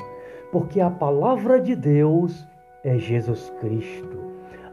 Porque 0.51 0.79
a 0.79 0.89
palavra 0.89 1.59
de 1.59 1.75
Deus 1.75 2.47
é 2.83 2.97
Jesus 2.97 3.51
Cristo. 3.59 4.17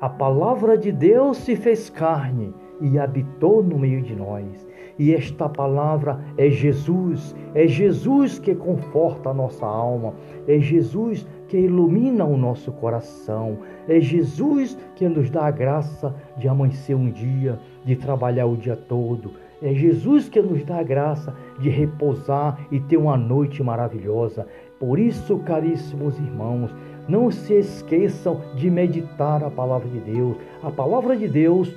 A 0.00 0.08
palavra 0.08 0.78
de 0.78 0.90
Deus 0.90 1.36
se 1.38 1.54
fez 1.54 1.90
carne 1.90 2.54
e 2.80 2.98
habitou 2.98 3.62
no 3.62 3.78
meio 3.78 4.02
de 4.02 4.16
nós. 4.16 4.66
E 4.98 5.14
esta 5.14 5.48
palavra 5.48 6.20
é 6.36 6.50
Jesus, 6.50 7.34
é 7.54 7.66
Jesus 7.66 8.38
que 8.38 8.54
conforta 8.54 9.30
a 9.30 9.34
nossa 9.34 9.66
alma, 9.66 10.14
é 10.46 10.58
Jesus 10.58 11.26
que 11.48 11.58
ilumina 11.58 12.24
o 12.24 12.36
nosso 12.36 12.72
coração, 12.72 13.58
é 13.88 14.00
Jesus 14.00 14.76
que 14.94 15.08
nos 15.08 15.30
dá 15.30 15.46
a 15.46 15.50
graça 15.50 16.14
de 16.36 16.48
amanhecer 16.48 16.94
um 16.94 17.10
dia, 17.10 17.58
de 17.84 17.96
trabalhar 17.96 18.46
o 18.46 18.56
dia 18.56 18.76
todo, 18.76 19.32
é 19.62 19.72
Jesus 19.72 20.28
que 20.28 20.42
nos 20.42 20.64
dá 20.64 20.78
a 20.78 20.82
graça 20.82 21.32
de 21.60 21.68
repousar 21.68 22.58
e 22.70 22.80
ter 22.80 22.96
uma 22.96 23.16
noite 23.16 23.62
maravilhosa. 23.62 24.46
Por 24.80 24.98
isso, 24.98 25.38
caríssimos 25.38 26.18
irmãos, 26.18 26.74
não 27.08 27.30
se 27.30 27.54
esqueçam 27.54 28.40
de 28.56 28.68
meditar 28.68 29.44
a 29.44 29.50
palavra 29.50 29.88
de 29.88 30.00
Deus. 30.00 30.36
A 30.64 30.70
palavra 30.70 31.16
de 31.16 31.28
Deus 31.28 31.72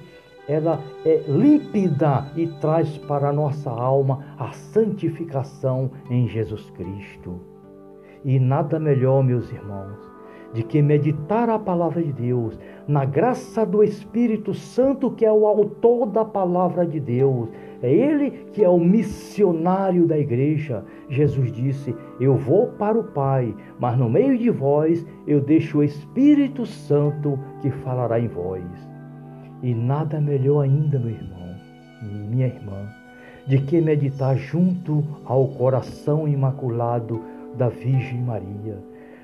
ela 0.47 0.79
é 1.05 1.23
límpida 1.27 2.27
e 2.35 2.47
traz 2.47 2.97
para 2.99 3.29
a 3.29 3.33
nossa 3.33 3.69
alma 3.69 4.25
a 4.37 4.51
santificação 4.51 5.89
em 6.09 6.27
Jesus 6.27 6.69
Cristo. 6.71 7.39
E 8.23 8.39
nada 8.39 8.79
melhor, 8.79 9.23
meus 9.23 9.51
irmãos, 9.51 10.15
de 10.53 10.63
que 10.63 10.81
meditar 10.81 11.49
a 11.49 11.59
palavra 11.59 12.01
de 12.01 12.13
Deus, 12.13 12.57
na 12.87 13.05
graça 13.05 13.65
do 13.65 13.83
Espírito 13.83 14.53
Santo, 14.53 15.11
que 15.11 15.25
é 15.25 15.31
o 15.31 15.45
autor 15.45 16.07
da 16.07 16.23
palavra 16.23 16.85
de 16.85 16.99
Deus. 16.99 17.49
É 17.81 17.91
ele 17.91 18.31
que 18.53 18.63
é 18.63 18.69
o 18.69 18.79
missionário 18.79 20.07
da 20.07 20.17
igreja. 20.17 20.83
Jesus 21.09 21.51
disse: 21.51 21.95
Eu 22.19 22.35
vou 22.35 22.67
para 22.67 22.97
o 22.97 23.03
Pai, 23.03 23.53
mas 23.79 23.97
no 23.97 24.09
meio 24.09 24.37
de 24.37 24.49
vós 24.49 25.05
eu 25.27 25.41
deixo 25.41 25.79
o 25.79 25.83
Espírito 25.83 26.65
Santo 26.65 27.37
que 27.61 27.69
falará 27.69 28.19
em 28.19 28.27
vós. 28.27 28.94
E 29.63 29.73
nada 29.73 30.19
melhor 30.19 30.61
ainda, 30.61 30.99
meu 30.99 31.09
irmão, 31.09 31.55
minha 32.01 32.47
irmã, 32.47 32.87
de 33.47 33.59
que 33.59 33.79
meditar 33.79 34.35
junto 34.37 35.03
ao 35.25 35.47
coração 35.49 36.27
imaculado 36.27 37.21
da 37.55 37.69
Virgem 37.69 38.21
Maria, 38.21 38.77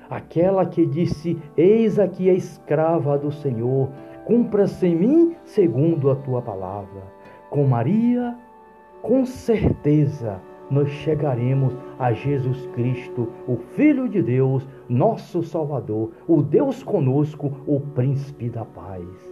aquela 0.08 0.64
que 0.64 0.86
disse: 0.86 1.38
Eis 1.56 1.98
aqui 1.98 2.30
a 2.30 2.34
escrava 2.34 3.18
do 3.18 3.30
Senhor, 3.30 3.88
cumpra-se 4.24 4.86
em 4.86 4.96
mim 4.96 5.36
segundo 5.44 6.10
a 6.10 6.16
tua 6.16 6.40
palavra. 6.40 7.02
Com 7.50 7.66
Maria, 7.66 8.36
com 9.02 9.26
certeza, 9.26 10.40
nós 10.70 10.88
chegaremos 10.88 11.76
a 11.98 12.12
Jesus 12.12 12.66
Cristo, 12.68 13.28
o 13.46 13.56
Filho 13.56 14.08
de 14.08 14.22
Deus, 14.22 14.66
nosso 14.88 15.42
Salvador, 15.42 16.12
o 16.26 16.40
Deus 16.40 16.82
conosco, 16.82 17.52
o 17.66 17.78
Príncipe 17.78 18.48
da 18.48 18.64
Paz. 18.64 19.31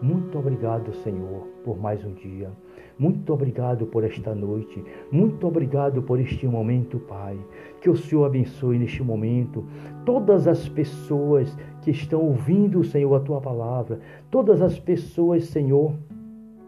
Muito 0.00 0.38
obrigado, 0.38 0.92
Senhor, 1.02 1.46
por 1.64 1.76
mais 1.76 2.04
um 2.04 2.12
dia. 2.14 2.50
Muito 2.96 3.32
obrigado 3.32 3.86
por 3.86 4.04
esta 4.04 4.32
noite. 4.32 4.84
Muito 5.10 5.46
obrigado 5.46 6.02
por 6.02 6.20
este 6.20 6.46
momento, 6.46 7.00
Pai. 7.00 7.36
Que 7.80 7.90
o 7.90 7.96
Senhor 7.96 8.24
abençoe 8.24 8.78
neste 8.78 9.02
momento 9.02 9.64
todas 10.04 10.46
as 10.46 10.68
pessoas 10.68 11.56
que 11.82 11.90
estão 11.90 12.20
ouvindo, 12.20 12.84
Senhor, 12.84 13.12
a 13.14 13.20
tua 13.20 13.40
palavra. 13.40 14.00
Todas 14.30 14.62
as 14.62 14.78
pessoas, 14.78 15.44
Senhor, 15.44 15.94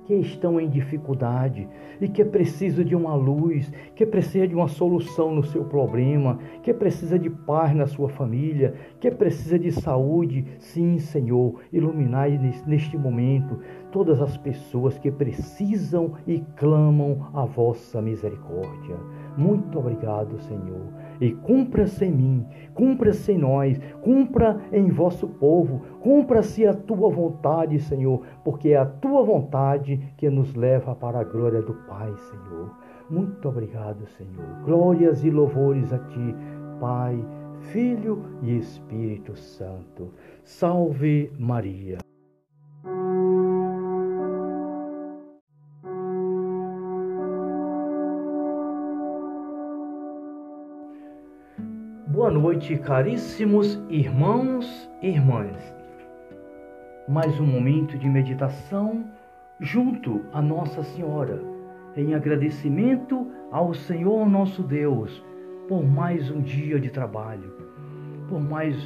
que 0.05 0.15
estão 0.15 0.61
em 0.61 0.69
dificuldade 0.69 1.69
e 2.01 2.09
que 2.09 2.25
precisa 2.25 2.85
de 2.85 2.97
uma 2.97 3.15
luz, 3.15 3.73
que 3.95 4.07
precisa 4.07 4.49
de 4.49 4.55
uma 4.55 4.69
solução 4.69 5.35
no 5.35 5.45
seu 5.45 5.65
problema, 5.65 6.39
que 6.63 6.73
precisa 6.73 7.19
de 7.19 7.31
paz 7.31 7.75
na 7.75 7.87
sua 7.87 8.09
família, 8.09 8.75
que 8.99 9.11
precisa 9.11 9.59
de 9.59 9.71
saúde. 9.71 10.47
Sim, 10.59 10.99
Senhor, 10.99 11.61
iluminai 11.73 12.39
neste 12.67 12.97
momento 12.97 13.59
todas 13.93 14.21
as 14.21 14.37
pessoas 14.37 14.99
que 14.99 15.11
precisam 15.11 16.15
e 16.27 16.41
clamam 16.57 17.29
a 17.35 17.45
vossa 17.45 18.01
misericórdia. 18.01 18.97
Muito 19.37 19.79
obrigado, 19.79 20.41
Senhor. 20.41 21.00
E 21.21 21.33
cumpra-se 21.33 22.05
em 22.05 22.13
mim, 22.13 22.47
cumpra-se 22.75 23.33
em 23.33 23.39
nós, 23.39 23.79
cumpra 24.03 24.59
em 24.73 24.89
vosso 24.89 25.29
povo, 25.29 25.83
cumpra-se 26.01 26.67
a 26.67 26.73
tua 26.73 27.11
vontade, 27.11 27.79
Senhor, 27.79 28.23
porque 28.43 28.71
é 28.71 28.77
a 28.79 28.87
tua 28.87 29.23
vontade 29.23 29.99
que 30.17 30.31
nos 30.31 30.55
leva 30.55 30.95
para 30.95 31.21
a 31.21 31.25
glória 31.25 31.61
do 31.61 31.75
Pai, 31.87 32.13
Senhor. 32.31 32.71
Muito 33.11 33.49
obrigado, 33.49 34.07
Senhor. 34.07 34.65
Glórias 34.65 35.25
e 35.25 35.31
louvores 35.31 35.93
a 35.93 35.99
ti, 35.99 36.35
Pai, 36.81 37.23
Filho 37.73 38.25
e 38.43 38.57
Espírito 38.57 39.37
Santo. 39.37 40.15
Salve 40.43 41.31
Maria. 41.39 42.10
Boa 52.31 52.43
noite, 52.43 52.77
caríssimos 52.77 53.75
irmãos 53.89 54.89
e 55.03 55.09
irmãs. 55.09 55.75
Mais 57.09 57.41
um 57.41 57.45
momento 57.45 57.99
de 57.99 58.09
meditação 58.09 59.05
junto 59.59 60.25
a 60.33 60.41
Nossa 60.41 60.85
Senhora, 60.85 61.43
em 61.97 62.15
agradecimento 62.15 63.27
ao 63.51 63.75
Senhor 63.75 64.31
nosso 64.31 64.63
Deus 64.63 65.21
por 65.69 65.85
mais 65.85 66.31
um 66.31 66.41
dia 66.41 66.79
de 66.79 66.89
trabalho, 66.89 67.53
por 68.29 68.41
mais 68.41 68.77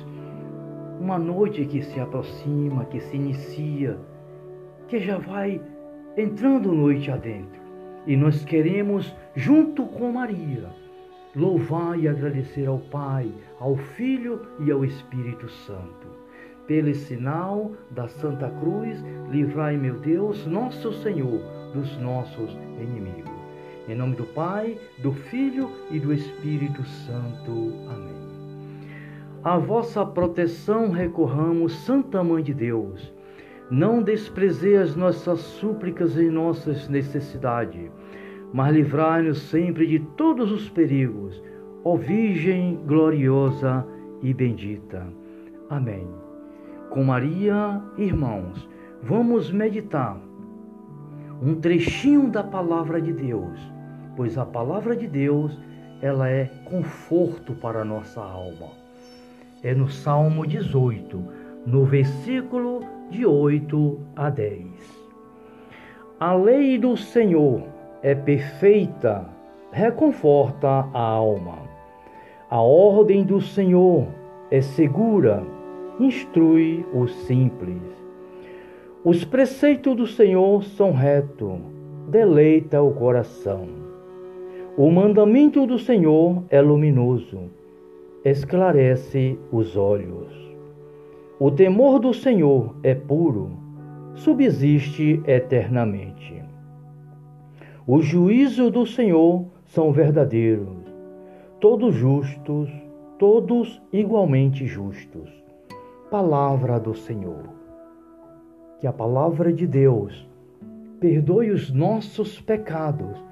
uma 0.99 1.19
noite 1.19 1.67
que 1.67 1.83
se 1.83 2.01
aproxima, 2.01 2.87
que 2.87 2.99
se 2.99 3.15
inicia, 3.15 3.99
que 4.89 4.99
já 5.01 5.19
vai 5.19 5.61
entrando 6.17 6.73
noite 6.73 7.11
adentro. 7.11 7.61
E 8.07 8.17
nós 8.17 8.43
queremos, 8.43 9.15
junto 9.37 9.85
com 9.85 10.11
Maria, 10.13 10.71
louvar 11.37 11.99
e 11.99 12.09
agradecer 12.09 12.67
ao 12.67 12.79
Pai, 12.79 13.31
ao 13.59 13.77
Filho 13.77 14.41
e 14.61 14.71
ao 14.71 14.85
Espírito 14.85 15.49
Santo. 15.49 16.07
Pelo 16.67 16.95
sinal 16.95 17.73
da 17.91 18.09
Santa 18.09 18.49
Cruz, 18.61 19.03
livrai, 19.31 19.77
meu 19.77 19.99
Deus, 19.99 20.47
nosso 20.47 20.93
Senhor, 21.03 21.41
dos 21.75 21.97
nossos 21.99 22.53
inimigos. 22.81 23.33
Em 23.87 23.95
nome 23.95 24.17
do 24.17 24.25
Pai, 24.25 24.79
do 25.03 25.13
Filho 25.13 25.71
e 25.91 25.99
do 25.99 26.13
Espírito 26.13 26.83
Santo. 26.85 27.73
Amém. 27.91 28.25
A 29.43 29.59
vossa 29.59 30.07
proteção 30.07 30.91
recorramos, 30.91 31.75
Santa 31.85 32.25
Mãe 32.25 32.43
de 32.43 32.55
Deus. 32.55 33.13
Não 33.71 34.03
desprezei 34.03 34.77
as 34.77 34.97
nossas 34.97 35.41
súplicas 35.41 36.17
e 36.17 36.31
nossas 36.31 36.89
necessidades 36.89 37.91
mas 38.55 38.73
livrai-nos 38.73 39.39
sempre 39.51 39.85
de 39.85 39.99
todos 39.99 40.53
os 40.53 40.71
perigos, 40.71 41.43
ó 41.83 41.97
Virgem 41.97 42.79
gloriosa 42.87 43.85
e 44.23 44.33
bendita. 44.33 45.05
Amém. 45.69 46.07
Com 46.89 47.03
Maria, 47.03 47.83
irmãos, 47.99 48.69
vamos 49.03 49.51
meditar 49.51 50.17
um 51.43 51.57
trechinho 51.57 52.31
da 52.31 52.45
palavra 52.45 53.03
de 53.03 53.13
Deus, 53.13 53.59
pois 54.17 54.39
a 54.39 54.47
palavra 54.47 54.95
de 54.95 55.09
Deus, 55.09 55.61
ela 56.01 56.29
é 56.29 56.45
conforto 56.65 57.55
para 57.55 57.81
a 57.81 57.85
nossa 57.85 58.21
alma. 58.21 58.69
É 59.65 59.75
no 59.75 59.89
Salmo 59.89 60.47
18, 60.47 61.21
no 61.67 61.85
versículo 61.85 62.83
de 63.11 63.27
8 63.27 63.99
a 64.15 64.31
10. 64.31 64.65
A 66.21 66.33
lei 66.35 66.79
do 66.79 66.97
Senhor 66.97 67.74
é 68.05 68.15
perfeita, 68.15 69.27
reconforta 69.73 70.69
a 70.93 71.01
alma. 71.01 71.57
A 72.51 72.61
ordem 72.61 73.25
do 73.25 73.41
Senhor 73.41 74.07
é 74.51 74.61
segura, 74.61 75.43
instrui 75.99 76.85
o 76.93 77.09
simples. 77.09 77.81
Os 79.03 79.25
preceitos 79.25 79.97
do 79.97 80.07
Senhor 80.07 80.63
são 80.65 80.93
retos, 80.93 81.59
deleita 82.09 82.83
o 82.83 82.93
coração. 82.93 83.67
O 84.77 84.91
mandamento 84.91 85.67
do 85.67 85.79
Senhor 85.79 86.43
é 86.51 86.61
luminoso, 86.61 87.41
esclarece 88.23 89.39
os 89.51 89.79
olhos. 89.79 90.31
O 91.41 91.51
temor 91.51 91.99
do 91.99 92.13
Senhor 92.13 92.77
é 92.83 92.95
puro, 92.95 93.51
subsiste 94.15 95.23
eternamente. 95.27 96.54
O 97.87 98.01
juízo 98.01 98.71
do 98.71 98.87
Senhor 98.87 99.45
são 99.67 99.93
verdadeiros, 99.93 100.79
todos 101.61 101.95
justos, 101.95 102.71
todos 103.19 103.83
igualmente 103.93 104.67
justos. 104.67 105.31
Palavra 106.11 106.81
do 106.81 106.95
Senhor. 106.95 107.43
Que 108.81 108.87
a 108.87 108.93
palavra 108.93 109.53
de 109.53 109.67
Deus 109.67 110.27
perdoe 110.99 111.51
os 111.51 111.71
nossos 111.71 112.41
pecados 112.41 113.23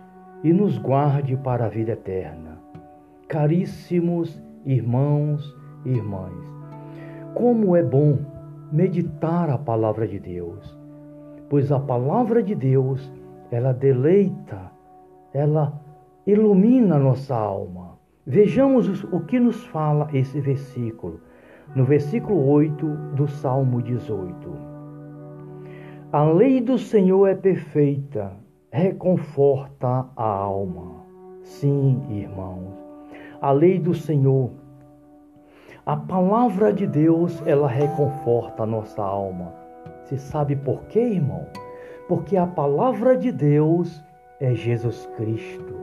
e 0.44 0.52
nos 0.52 0.76
guarde 0.76 1.34
para 1.34 1.64
a 1.64 1.70
vida 1.70 1.92
eterna. 1.92 2.58
Caríssimos 3.28 4.38
irmãos 4.66 5.56
e 5.86 5.92
irmãs, 5.92 6.34
como 7.34 7.74
é 7.74 7.82
bom 7.82 8.18
meditar 8.70 9.48
a 9.48 9.56
palavra 9.56 10.06
de 10.06 10.18
Deus, 10.18 10.78
pois 11.48 11.72
a 11.72 11.80
palavra 11.80 12.42
de 12.42 12.54
Deus, 12.54 13.10
ela 13.52 13.74
deleita, 13.74 14.72
ela 15.34 15.78
ilumina 16.26 16.98
nossa 16.98 17.36
alma. 17.36 17.98
Vejamos 18.26 19.04
o 19.04 19.20
que 19.20 19.38
nos 19.38 19.62
fala 19.66 20.08
esse 20.14 20.40
versículo, 20.40 21.20
no 21.74 21.84
versículo 21.84 22.48
8 22.48 22.86
do 23.14 23.28
Salmo 23.28 23.82
18. 23.82 24.50
A 26.12 26.24
lei 26.24 26.62
do 26.62 26.78
Senhor 26.78 27.26
é 27.26 27.34
perfeita, 27.34 28.32
reconforta 28.70 30.06
a 30.16 30.24
alma. 30.24 31.02
Sim, 31.42 32.00
irmãos, 32.08 32.72
a 33.40 33.50
lei 33.52 33.78
do 33.78 33.92
Senhor, 33.92 34.50
a 35.84 35.96
palavra 35.96 36.72
de 36.72 36.86
Deus, 36.86 37.46
ela 37.46 37.68
reconforta 37.68 38.62
a 38.62 38.66
nossa 38.66 39.02
alma. 39.02 39.52
Você 40.04 40.16
sabe 40.16 40.56
por 40.56 40.84
quê, 40.84 41.00
irmão? 41.00 41.46
Porque 42.08 42.36
a 42.36 42.46
palavra 42.46 43.16
de 43.16 43.30
Deus 43.30 44.02
é 44.40 44.54
Jesus 44.54 45.08
Cristo. 45.16 45.74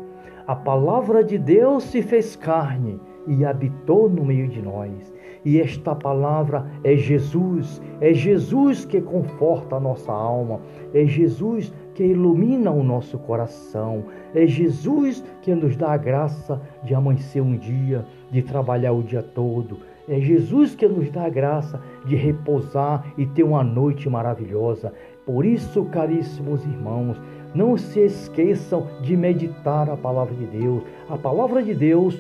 A 0.48 0.56
palavra 0.56 1.24
de 1.24 1.38
Deus 1.38 1.84
se 1.84 2.02
fez 2.02 2.36
carne 2.36 3.00
e 3.28 3.46
habitou 3.46 4.10
no 4.10 4.26
meio 4.26 4.48
de 4.48 4.62
nós. 4.62 5.14
E 5.46 5.60
esta 5.60 5.96
palavra 5.96 6.66
é 6.84 6.96
Jesus, 6.96 7.82
é 8.02 8.14
Jesus 8.14 8.84
que 8.84 9.00
conforta 9.00 9.78
a 9.78 9.80
nossa 9.80 10.12
alma, 10.12 10.60
é 10.94 11.06
Jesus 11.06 11.74
que 11.94 12.04
ilumina 12.04 12.72
o 12.72 12.84
nosso 12.84 13.18
coração, 13.20 14.04
é 14.36 14.46
Jesus 14.46 15.24
que 15.42 15.54
nos 15.54 15.78
dá 15.78 15.94
a 15.94 15.98
graça 15.98 16.62
de 16.84 16.94
amanhecer 16.94 17.42
um 17.42 17.56
dia, 17.56 18.06
de 18.30 18.42
trabalhar 18.42 18.92
o 18.92 19.04
dia 19.04 19.24
todo, 19.24 19.78
é 20.10 20.20
Jesus 20.20 20.74
que 20.74 20.88
nos 20.88 21.12
dá 21.12 21.26
a 21.26 21.30
graça 21.30 21.80
de 22.04 22.16
repousar 22.16 23.06
e 23.16 23.28
ter 23.28 23.44
uma 23.44 23.64
noite 23.64 24.10
maravilhosa. 24.10 24.92
Por 25.30 25.46
isso, 25.46 25.86
caríssimos 25.86 26.66
irmãos, 26.66 27.16
não 27.54 27.78
se 27.78 28.00
esqueçam 28.00 28.88
de 29.04 29.16
meditar 29.16 29.88
a 29.88 29.96
palavra 29.96 30.34
de 30.34 30.48
Deus. 30.48 30.82
A 31.08 31.20
palavra 31.20 31.62
de 31.62 31.76
Deus 31.76 32.20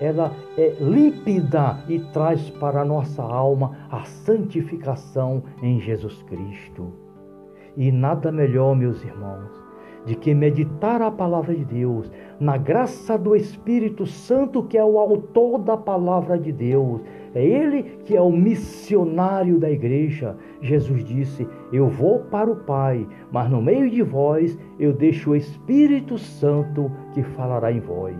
ela 0.00 0.32
é 0.56 0.74
límpida 0.80 1.78
e 1.88 2.00
traz 2.12 2.50
para 2.50 2.80
a 2.80 2.84
nossa 2.84 3.22
alma 3.22 3.78
a 3.92 4.02
santificação 4.02 5.44
em 5.62 5.78
Jesus 5.78 6.20
Cristo. 6.24 6.92
E 7.76 7.92
nada 7.92 8.32
melhor, 8.32 8.74
meus 8.74 9.04
irmãos, 9.04 9.52
de 10.04 10.16
que 10.16 10.34
meditar 10.34 11.00
a 11.00 11.12
palavra 11.12 11.54
de 11.54 11.64
Deus, 11.64 12.10
na 12.40 12.56
graça 12.56 13.18
do 13.18 13.34
Espírito 13.34 14.06
Santo, 14.06 14.62
que 14.62 14.78
é 14.78 14.84
o 14.84 14.98
autor 14.98 15.58
da 15.58 15.76
palavra 15.76 16.38
de 16.38 16.52
Deus. 16.52 17.00
É 17.34 17.44
ele 17.44 17.82
que 18.04 18.16
é 18.16 18.20
o 18.20 18.30
missionário 18.30 19.58
da 19.58 19.70
igreja. 19.70 20.36
Jesus 20.60 21.04
disse: 21.04 21.46
Eu 21.72 21.88
vou 21.88 22.20
para 22.20 22.50
o 22.50 22.56
Pai, 22.56 23.06
mas 23.30 23.50
no 23.50 23.60
meio 23.60 23.90
de 23.90 24.02
vós 24.02 24.58
eu 24.78 24.92
deixo 24.92 25.30
o 25.30 25.36
Espírito 25.36 26.16
Santo 26.16 26.90
que 27.14 27.22
falará 27.22 27.72
em 27.72 27.80
vós. 27.80 28.16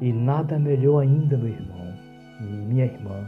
E 0.00 0.12
nada 0.12 0.58
melhor 0.58 1.00
ainda, 1.00 1.36
meu 1.36 1.48
irmão 1.48 1.84
minha 2.40 2.84
irmã, 2.84 3.24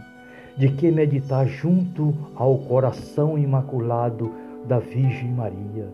de 0.57 0.69
que 0.69 0.91
meditar 0.91 1.47
junto 1.47 2.15
ao 2.35 2.59
coração 2.59 3.39
imaculado 3.39 4.33
da 4.67 4.79
Virgem 4.79 5.33
Maria, 5.33 5.89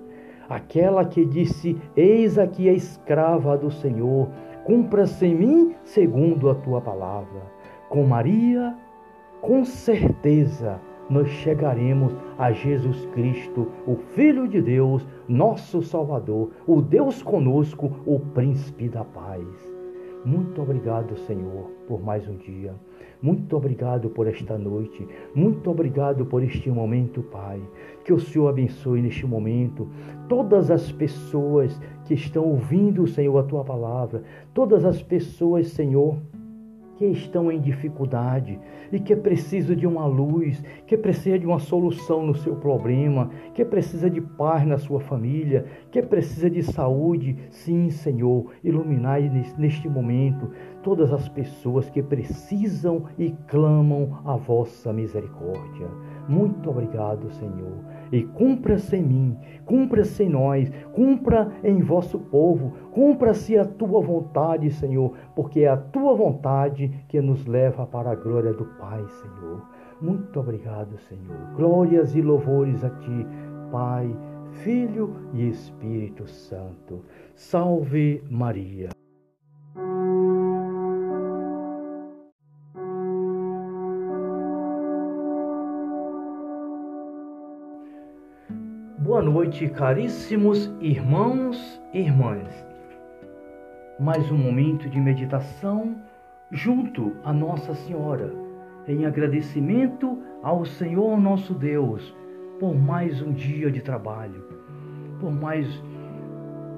aquela 0.55 1.05
que 1.05 1.25
disse: 1.25 1.77
Eis 1.97 2.38
aqui 2.38 2.69
a 2.69 2.73
escrava 2.73 3.57
do 3.57 3.71
Senhor, 3.71 4.29
cumpra-se 4.65 5.27
em 5.27 5.35
mim 5.35 5.75
segundo 5.85 6.51
a 6.51 6.55
tua 6.55 6.81
palavra. 6.81 7.43
Com 7.88 8.05
Maria, 8.05 8.77
com 9.41 9.65
certeza, 9.65 10.81
nós 11.09 11.29
chegaremos 11.29 12.15
a 12.38 12.53
Jesus 12.53 13.07
Cristo, 13.07 13.69
o 13.87 13.97
Filho 13.97 14.47
de 14.47 14.61
Deus, 14.61 15.07
nosso 15.27 15.83
Salvador, 15.83 16.51
o 16.67 16.81
Deus 16.81 17.23
conosco, 17.23 17.91
o 18.07 18.19
Príncipe 18.19 18.88
da 18.88 19.05
Paz. 19.05 19.71
Muito 20.24 20.62
obrigado, 20.62 21.16
Senhor, 21.26 21.68
por 21.88 22.00
mais 22.00 22.28
um 22.28 22.37
dia. 22.37 22.74
Muito 23.20 23.56
obrigado 23.56 24.08
por 24.08 24.28
esta 24.28 24.56
noite. 24.56 25.06
Muito 25.35 25.68
obrigado 25.68 26.24
por 26.26 26.42
este 26.44 26.70
momento, 26.70 27.22
Pai. 27.24 27.61
Que 28.04 28.12
o 28.12 28.20
Senhor 28.20 28.48
abençoe 28.48 29.02
neste 29.02 29.26
momento 29.26 29.88
todas 30.28 30.70
as 30.70 30.92
pessoas 30.92 31.80
que 32.04 32.14
estão 32.14 32.44
ouvindo, 32.44 33.06
Senhor, 33.06 33.37
a 33.37 33.42
tua 33.42 33.64
palavra. 33.64 34.22
Todas 34.54 34.85
as 34.85 35.02
pessoas, 35.02 35.68
Senhor, 35.68 36.16
que 36.96 37.07
estão 37.07 37.50
em 37.50 37.61
dificuldade 37.61 38.59
e 38.90 39.00
que 39.00 39.16
precisa 39.16 39.74
de 39.74 39.87
uma 39.87 40.07
luz, 40.07 40.62
que 40.87 40.96
precisa 40.96 41.38
de 41.38 41.46
uma 41.46 41.59
solução 41.59 42.26
no 42.26 42.35
seu 42.35 42.57
problema, 42.57 43.31
que 43.55 43.64
precisa 43.64 44.09
de 44.11 44.20
paz 44.20 44.66
na 44.66 44.78
sua 44.78 45.00
família, 45.00 45.64
que 45.90 46.02
precisa 46.02 46.50
de 46.50 46.62
saúde. 46.62 47.37
Sim, 47.50 47.90
Senhor, 47.90 48.52
iluminai 48.62 49.31
neste 49.59 49.88
momento 49.88 50.50
todas 50.83 51.12
as 51.12 51.28
pessoas 51.28 51.88
que 51.88 52.02
precisam 52.02 53.05
e 53.18 53.31
clamam 53.46 54.20
a 54.24 54.37
vossa 54.37 54.92
misericórdia. 54.92 55.88
Muito 56.28 56.70
obrigado, 56.70 57.31
Senhor 57.33 57.91
e 58.12 58.22
cumpra-se 58.22 58.96
em 58.96 59.03
mim, 59.03 59.38
cumpra-se 59.64 60.22
em 60.22 60.29
nós, 60.29 60.70
cumpra 60.92 61.51
em 61.64 61.81
vosso 61.81 62.18
povo, 62.18 62.72
cumpra-se 62.92 63.57
a 63.57 63.64
tua 63.64 64.01
vontade, 64.03 64.70
Senhor, 64.70 65.14
porque 65.35 65.61
é 65.61 65.68
a 65.68 65.77
tua 65.77 66.14
vontade 66.14 66.88
que 67.09 67.20
nos 67.20 67.46
leva 67.46 67.87
para 67.87 68.12
a 68.12 68.14
glória 68.14 68.53
do 68.53 68.66
Pai, 68.79 69.03
Senhor. 69.09 69.62
Muito 70.01 70.38
obrigado, 70.38 70.98
Senhor. 71.09 71.55
Glórias 71.57 72.14
e 72.14 72.20
louvores 72.20 72.85
a 72.85 72.90
ti, 72.90 73.27
Pai, 73.70 74.14
Filho 74.62 75.16
e 75.33 75.48
Espírito 75.48 76.27
Santo. 76.29 77.03
Salve 77.35 78.22
Maria. 78.29 79.02
Boa 89.12 89.20
noite, 89.20 89.68
caríssimos 89.68 90.72
irmãos 90.81 91.79
e 91.92 92.01
irmãs. 92.01 92.48
Mais 94.01 94.33
um 94.33 94.38
momento 94.38 94.88
de 94.88 94.98
meditação 94.98 95.96
junto 96.51 97.14
a 97.22 97.31
Nossa 97.31 97.75
Senhora, 97.75 98.33
em 98.88 99.05
agradecimento 99.05 100.18
ao 100.42 100.64
Senhor 100.64 101.20
nosso 101.20 101.53
Deus 101.53 102.16
por 102.59 102.75
mais 102.75 103.20
um 103.20 103.35
dia 103.35 103.70
de 103.70 103.83
trabalho, 103.83 104.48
por 105.20 105.31
mais 105.31 105.68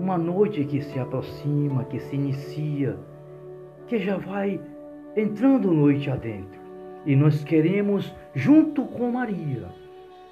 uma 0.01 0.18
noite 0.18 0.64
que 0.64 0.83
se 0.83 0.99
aproxima, 0.99 1.85
que 1.85 2.01
se 2.01 2.16
inicia, 2.16 2.99
que 3.87 3.97
já 3.97 4.16
vai 4.16 4.61
entrando 5.16 5.70
noite 5.70 6.11
adentro. 6.11 6.61
E 7.07 7.14
nós 7.14 7.44
queremos, 7.44 8.12
junto 8.35 8.85
com 8.87 9.12
Maria, 9.12 9.84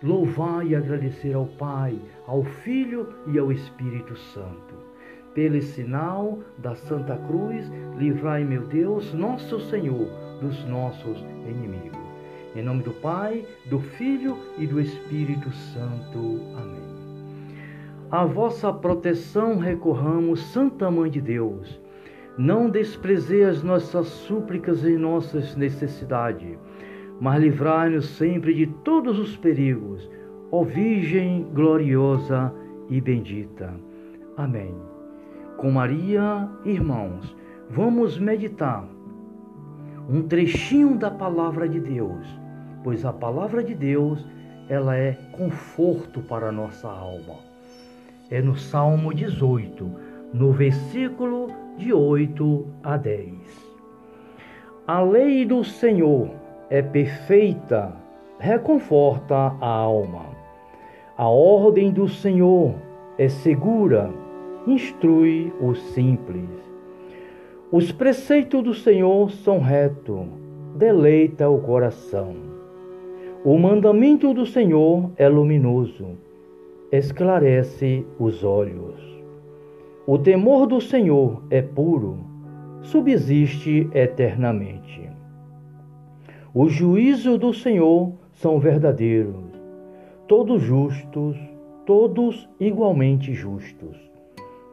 louvar 0.02 0.66
e 0.66 0.74
agradecer 0.74 1.34
ao 1.34 1.46
Pai, 1.46 1.98
ao 2.26 2.42
Filho 2.42 3.08
e 3.26 3.38
ao 3.38 3.52
Espírito 3.52 4.16
Santo. 4.16 4.74
Pelo 5.34 5.60
sinal 5.62 6.40
da 6.58 6.74
Santa 6.74 7.16
Cruz, 7.16 7.70
livrai, 7.96 8.44
meu 8.44 8.66
Deus, 8.66 9.14
nosso 9.14 9.60
Senhor, 9.70 10.08
dos 10.40 10.64
nossos 10.66 11.18
inimigos. 11.48 12.00
Em 12.54 12.62
nome 12.62 12.82
do 12.82 12.90
Pai, 12.90 13.46
do 13.70 13.80
Filho 13.80 14.36
e 14.58 14.66
do 14.66 14.78
Espírito 14.78 15.50
Santo. 15.50 16.40
Amém. 16.56 16.82
A 18.10 18.26
vossa 18.26 18.70
proteção 18.70 19.56
recorramos, 19.56 20.40
Santa 20.52 20.90
Mãe 20.90 21.10
de 21.10 21.20
Deus. 21.20 21.80
Não 22.36 22.68
desprezei 22.68 23.44
as 23.44 23.62
nossas 23.62 24.06
súplicas 24.06 24.84
e 24.84 24.98
nossas 24.98 25.56
necessidades 25.56 26.58
mas 27.20 27.40
livrai-nos 27.40 28.06
sempre 28.16 28.54
de 28.54 28.66
todos 28.66 29.18
os 29.18 29.36
perigos, 29.36 30.10
ó 30.50 30.62
Virgem 30.62 31.46
gloriosa 31.54 32.52
e 32.88 33.00
bendita. 33.00 33.72
Amém. 34.36 34.74
Com 35.56 35.70
Maria, 35.70 36.48
irmãos, 36.64 37.36
vamos 37.70 38.18
meditar 38.18 38.86
um 40.08 40.22
trechinho 40.22 40.96
da 40.96 41.10
palavra 41.10 41.68
de 41.68 41.78
Deus, 41.78 42.26
pois 42.82 43.04
a 43.04 43.12
palavra 43.12 43.62
de 43.62 43.74
Deus, 43.74 44.26
ela 44.68 44.96
é 44.96 45.12
conforto 45.32 46.20
para 46.22 46.48
a 46.48 46.52
nossa 46.52 46.88
alma. 46.88 47.36
É 48.30 48.42
no 48.42 48.56
Salmo 48.56 49.14
18, 49.14 49.90
no 50.34 50.52
versículo 50.52 51.48
de 51.76 51.92
8 51.92 52.66
a 52.82 52.96
10. 52.96 53.32
A 54.86 55.00
lei 55.00 55.44
do 55.44 55.62
Senhor 55.62 56.41
é 56.72 56.80
perfeita, 56.80 57.94
reconforta 58.38 59.54
a 59.60 59.68
alma. 59.68 60.24
A 61.18 61.28
ordem 61.28 61.90
do 61.90 62.08
Senhor 62.08 62.72
é 63.18 63.28
segura, 63.28 64.10
instrui 64.66 65.52
o 65.60 65.74
simples. 65.74 66.48
Os 67.70 67.92
preceitos 67.92 68.64
do 68.64 68.72
Senhor 68.72 69.30
são 69.32 69.60
retos, 69.60 70.26
deleita 70.74 71.46
o 71.46 71.60
coração. 71.60 72.34
O 73.44 73.58
mandamento 73.58 74.32
do 74.32 74.46
Senhor 74.46 75.10
é 75.18 75.28
luminoso, 75.28 76.16
esclarece 76.90 78.06
os 78.18 78.42
olhos. 78.42 78.98
O 80.06 80.16
temor 80.16 80.66
do 80.66 80.80
Senhor 80.80 81.42
é 81.50 81.60
puro, 81.60 82.16
subsiste 82.80 83.90
eternamente. 83.92 85.11
O 86.54 86.68
juízo 86.68 87.38
do 87.38 87.54
Senhor 87.54 88.12
são 88.34 88.58
verdadeiros, 88.58 89.42
todos 90.28 90.60
justos, 90.60 91.34
todos 91.86 92.46
igualmente 92.60 93.32
justos. 93.32 93.96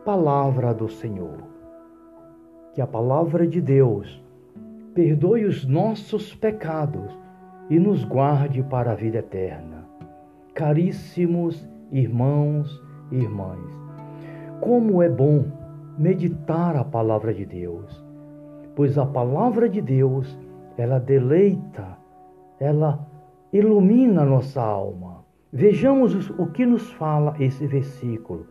Palavra 0.04 0.74
do 0.74 0.90
Senhor. 0.90 1.38
Que 2.74 2.82
a 2.82 2.88
palavra 2.88 3.48
de 3.48 3.62
Deus 3.62 4.22
perdoe 4.94 5.46
os 5.46 5.66
nossos 5.66 6.36
pecados 6.36 7.18
e 7.70 7.80
nos 7.80 8.04
guarde 8.04 8.62
para 8.62 8.92
a 8.92 8.96
vida 8.96 9.20
eterna. 9.20 9.88
Caríssimos 10.54 11.66
irmãos 11.94 12.84
e 13.10 13.16
irmãs, 13.16 13.64
como 14.60 15.02
é 15.02 15.08
bom 15.08 15.46
meditar 15.98 16.76
a 16.76 16.84
palavra 16.84 17.34
de 17.34 17.46
Deus, 17.46 18.04
pois 18.76 18.98
a 18.98 19.06
palavra 19.06 19.70
de 19.70 19.80
Deus, 19.80 20.38
ela 20.80 20.98
deleita, 20.98 21.98
ela 22.58 23.06
ilumina 23.52 24.24
nossa 24.24 24.62
alma. 24.62 25.26
Vejamos 25.52 26.30
o 26.30 26.48
que 26.48 26.66
nos 26.66 26.90
fala 26.94 27.36
esse 27.38 27.68
versículo, 27.68 28.48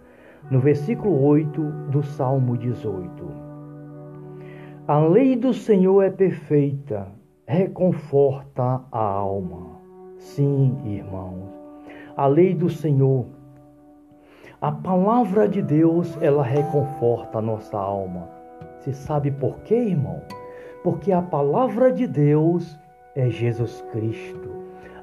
no 0.51 0.61
versículo 0.61 1.23
8 1.23 1.63
do 1.91 2.03
Salmo 2.03 2.59
18. 2.59 3.25
A 4.87 4.99
lei 4.99 5.37
do 5.37 5.55
Senhor 5.55 6.03
é 6.03 6.11
perfeita, 6.11 7.09
reconforta 7.47 8.83
a 8.93 9.01
alma. 9.01 9.79
Sim, 10.19 10.77
irmãos, 10.85 11.49
a 12.15 12.27
lei 12.27 12.53
do 12.53 12.69
Senhor, 12.69 13.25
a 14.61 14.71
palavra 14.71 15.49
de 15.49 15.63
Deus, 15.63 16.21
ela 16.21 16.43
reconforta 16.43 17.39
a 17.39 17.43
nossa 17.43 17.79
alma. 17.79 18.29
Você 18.81 18.93
sabe 18.93 19.31
por 19.31 19.61
quê, 19.61 19.77
irmão? 19.77 20.21
Porque 20.83 21.13
a 21.13 21.21
palavra 21.21 21.93
de 21.93 22.07
Deus 22.07 22.79
é 23.15 23.29
Jesus 23.29 23.85
Cristo. 23.93 24.49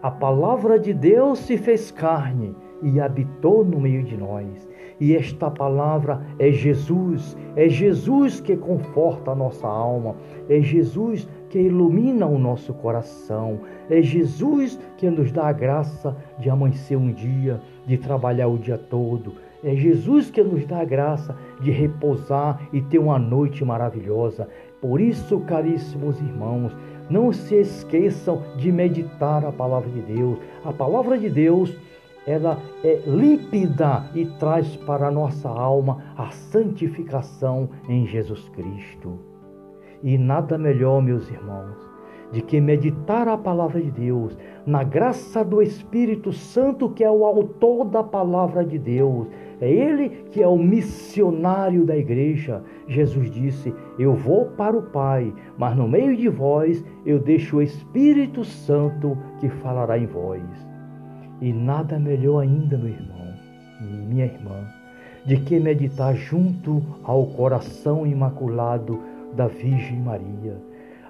A 0.01 0.11
palavra 0.11 0.79
de 0.79 0.93
Deus 0.93 1.39
se 1.39 1.57
fez 1.57 1.91
carne 1.91 2.55
e 2.81 2.99
habitou 2.99 3.65
no 3.65 3.79
meio 3.79 4.03
de 4.03 4.15
nós. 4.15 4.67
E 4.99 5.15
esta 5.15 5.51
palavra 5.51 6.25
é 6.39 6.51
Jesus, 6.51 7.35
é 7.55 7.67
Jesus 7.67 8.39
que 8.39 8.55
conforta 8.55 9.31
a 9.31 9.35
nossa 9.35 9.67
alma, 9.67 10.15
é 10.47 10.61
Jesus 10.61 11.27
que 11.49 11.59
ilumina 11.59 12.25
o 12.25 12.38
nosso 12.38 12.73
coração, 12.75 13.59
é 13.89 14.01
Jesus 14.01 14.79
que 14.97 15.09
nos 15.09 15.31
dá 15.31 15.47
a 15.47 15.53
graça 15.53 16.15
de 16.39 16.49
amanhecer 16.49 16.97
um 16.97 17.11
dia, 17.11 17.59
de 17.85 17.97
trabalhar 17.97 18.47
o 18.47 18.57
dia 18.57 18.77
todo, 18.77 19.33
é 19.65 19.75
Jesus 19.75 20.29
que 20.29 20.43
nos 20.43 20.63
dá 20.65 20.81
a 20.81 20.85
graça 20.85 21.35
de 21.59 21.71
repousar 21.71 22.61
e 22.71 22.81
ter 22.81 22.99
uma 22.99 23.17
noite 23.17 23.65
maravilhosa. 23.65 24.47
Por 24.87 25.01
isso, 25.01 25.39
caríssimos 25.39 26.21
irmãos, 26.21 26.71
não 27.09 27.33
se 27.33 27.55
esqueçam 27.55 28.43
de 28.55 28.71
meditar 28.71 29.43
a 29.43 29.51
palavra 29.51 29.89
de 29.89 29.99
Deus. 30.01 30.37
A 30.63 30.71
palavra 30.71 31.17
de 31.17 31.27
Deus, 31.27 31.75
ela 32.27 32.59
é 32.83 33.01
límpida 33.07 34.05
e 34.13 34.25
traz 34.37 34.75
para 34.75 35.07
a 35.07 35.11
nossa 35.11 35.49
alma 35.49 36.03
a 36.15 36.29
santificação 36.29 37.67
em 37.89 38.05
Jesus 38.05 38.47
Cristo. 38.49 39.17
E 40.03 40.19
nada 40.19 40.55
melhor, 40.55 41.01
meus 41.01 41.27
irmãos, 41.31 41.75
de 42.31 42.43
que 42.43 42.61
meditar 42.61 43.27
a 43.27 43.35
palavra 43.35 43.81
de 43.81 43.89
Deus, 43.89 44.37
na 44.67 44.83
graça 44.83 45.43
do 45.43 45.63
Espírito 45.63 46.31
Santo, 46.31 46.91
que 46.91 47.03
é 47.03 47.09
o 47.09 47.25
autor 47.25 47.85
da 47.85 48.03
palavra 48.03 48.63
de 48.63 48.77
Deus. 48.77 49.25
É 49.61 49.71
ele 49.71 50.09
que 50.31 50.41
é 50.41 50.47
o 50.47 50.57
missionário 50.57 51.85
da 51.85 51.95
igreja. 51.95 52.61
Jesus 52.87 53.31
disse: 53.31 53.73
Eu 53.97 54.13
vou 54.13 54.45
para 54.57 54.77
o 54.77 54.83
Pai, 54.83 55.33
mas 55.57 55.75
no 55.75 55.87
meio 55.87 56.15
de 56.15 56.29
vós 56.29 56.83
eu 57.05 57.19
deixo 57.19 57.57
o 57.57 57.61
Espírito 57.61 58.43
Santo 58.43 59.17
que 59.39 59.49
falará 59.49 59.97
em 59.97 60.05
vós. 60.05 60.43
E 61.41 61.51
nada 61.51 61.99
melhor 61.99 62.41
ainda, 62.41 62.77
meu 62.77 62.89
irmão 62.89 63.25
minha 64.07 64.25
irmã, 64.25 64.65
de 65.25 65.37
que 65.37 65.59
meditar 65.59 66.15
junto 66.15 66.81
ao 67.03 67.25
coração 67.25 68.05
imaculado 68.07 68.99
da 69.33 69.47
Virgem 69.47 69.99
Maria 69.99 70.55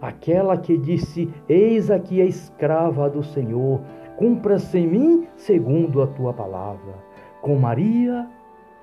aquela 0.02 0.58
que 0.58 0.78
disse: 0.78 1.30
Eis 1.48 1.90
aqui 1.90 2.22
a 2.22 2.26
escrava 2.26 3.10
do 3.10 3.24
Senhor, 3.24 3.82
cumpra-se 4.18 4.78
em 4.78 4.88
mim 4.88 5.28
segundo 5.36 6.02
a 6.02 6.08
tua 6.08 6.34
palavra. 6.34 7.05
Com 7.46 7.58
Maria, 7.58 8.28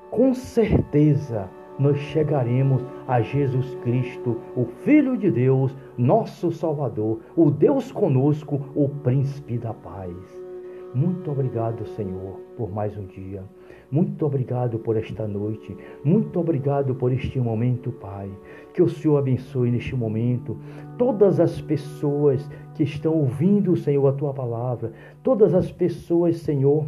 com 0.08 0.32
certeza, 0.32 1.50
nós 1.80 1.98
chegaremos 1.98 2.80
a 3.08 3.20
Jesus 3.20 3.74
Cristo, 3.82 4.36
o 4.54 4.66
Filho 4.84 5.16
de 5.16 5.32
Deus, 5.32 5.76
nosso 5.98 6.52
Salvador, 6.52 7.18
o 7.34 7.50
Deus 7.50 7.90
conosco, 7.90 8.60
o 8.76 8.88
Príncipe 8.88 9.58
da 9.58 9.74
Paz. 9.74 10.14
Muito 10.94 11.28
obrigado, 11.28 11.84
Senhor, 11.96 12.38
por 12.56 12.70
mais 12.70 12.96
um 12.96 13.04
dia. 13.04 13.42
Muito 13.90 14.24
obrigado 14.24 14.78
por 14.78 14.96
esta 14.96 15.26
noite. 15.26 15.76
Muito 16.04 16.38
obrigado 16.38 16.94
por 16.94 17.12
este 17.12 17.40
momento, 17.40 17.90
Pai. 17.90 18.30
Que 18.72 18.80
o 18.80 18.88
Senhor 18.88 19.16
abençoe 19.16 19.72
neste 19.72 19.96
momento 19.96 20.56
todas 20.96 21.40
as 21.40 21.60
pessoas 21.60 22.48
que 22.76 22.84
estão 22.84 23.12
ouvindo, 23.12 23.74
Senhor, 23.74 24.06
a 24.06 24.12
tua 24.12 24.32
palavra. 24.32 24.92
Todas 25.20 25.52
as 25.52 25.72
pessoas, 25.72 26.36
Senhor, 26.36 26.86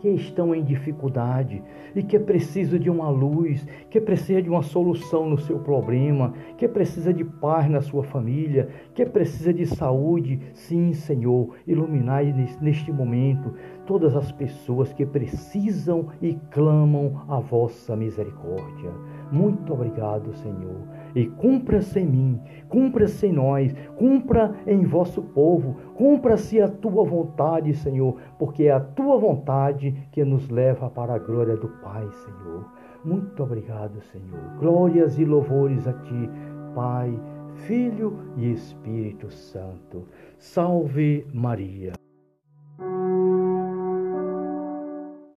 que 0.00 0.08
estão 0.08 0.54
em 0.54 0.62
dificuldade 0.62 1.62
e 1.94 2.02
que 2.02 2.18
precisa 2.18 2.78
de 2.78 2.90
uma 2.90 3.08
luz, 3.08 3.66
que 3.90 4.00
precisa 4.00 4.42
de 4.42 4.50
uma 4.50 4.62
solução 4.62 5.28
no 5.28 5.38
seu 5.38 5.58
problema, 5.58 6.34
que 6.58 6.68
precisa 6.68 7.12
de 7.12 7.24
paz 7.24 7.70
na 7.70 7.80
sua 7.80 8.02
família, 8.02 8.68
que 8.94 9.04
precisa 9.06 9.52
de 9.52 9.66
saúde. 9.66 10.40
Sim, 10.52 10.92
Senhor, 10.92 11.54
iluminai 11.66 12.32
neste 12.60 12.92
momento 12.92 13.54
todas 13.86 14.14
as 14.16 14.30
pessoas 14.32 14.92
que 14.92 15.06
precisam 15.06 16.08
e 16.20 16.34
clamam 16.50 17.24
a 17.28 17.40
vossa 17.40 17.96
misericórdia. 17.96 18.90
Muito 19.32 19.72
obrigado, 19.72 20.34
Senhor. 20.34 20.95
E 21.16 21.26
cumpra-se 21.26 21.98
em 21.98 22.06
mim, 22.06 22.40
cumpra-se 22.68 23.26
em 23.26 23.32
nós, 23.32 23.74
cumpra 23.96 24.54
em 24.66 24.84
vosso 24.84 25.22
povo, 25.22 25.74
cumpra-se 25.94 26.60
a 26.60 26.68
tua 26.68 27.04
vontade, 27.04 27.72
Senhor, 27.72 28.18
porque 28.38 28.64
é 28.64 28.72
a 28.72 28.80
tua 28.80 29.16
vontade 29.16 29.92
que 30.12 30.22
nos 30.26 30.50
leva 30.50 30.90
para 30.90 31.14
a 31.14 31.18
glória 31.18 31.56
do 31.56 31.68
Pai, 31.82 32.06
Senhor. 32.10 32.70
Muito 33.02 33.42
obrigado, 33.42 33.98
Senhor. 34.02 34.58
Glórias 34.60 35.18
e 35.18 35.24
louvores 35.24 35.88
a 35.88 35.94
ti, 35.94 36.30
Pai, 36.74 37.18
Filho 37.66 38.18
e 38.36 38.52
Espírito 38.52 39.30
Santo. 39.30 40.06
Salve 40.36 41.26
Maria. 41.32 41.94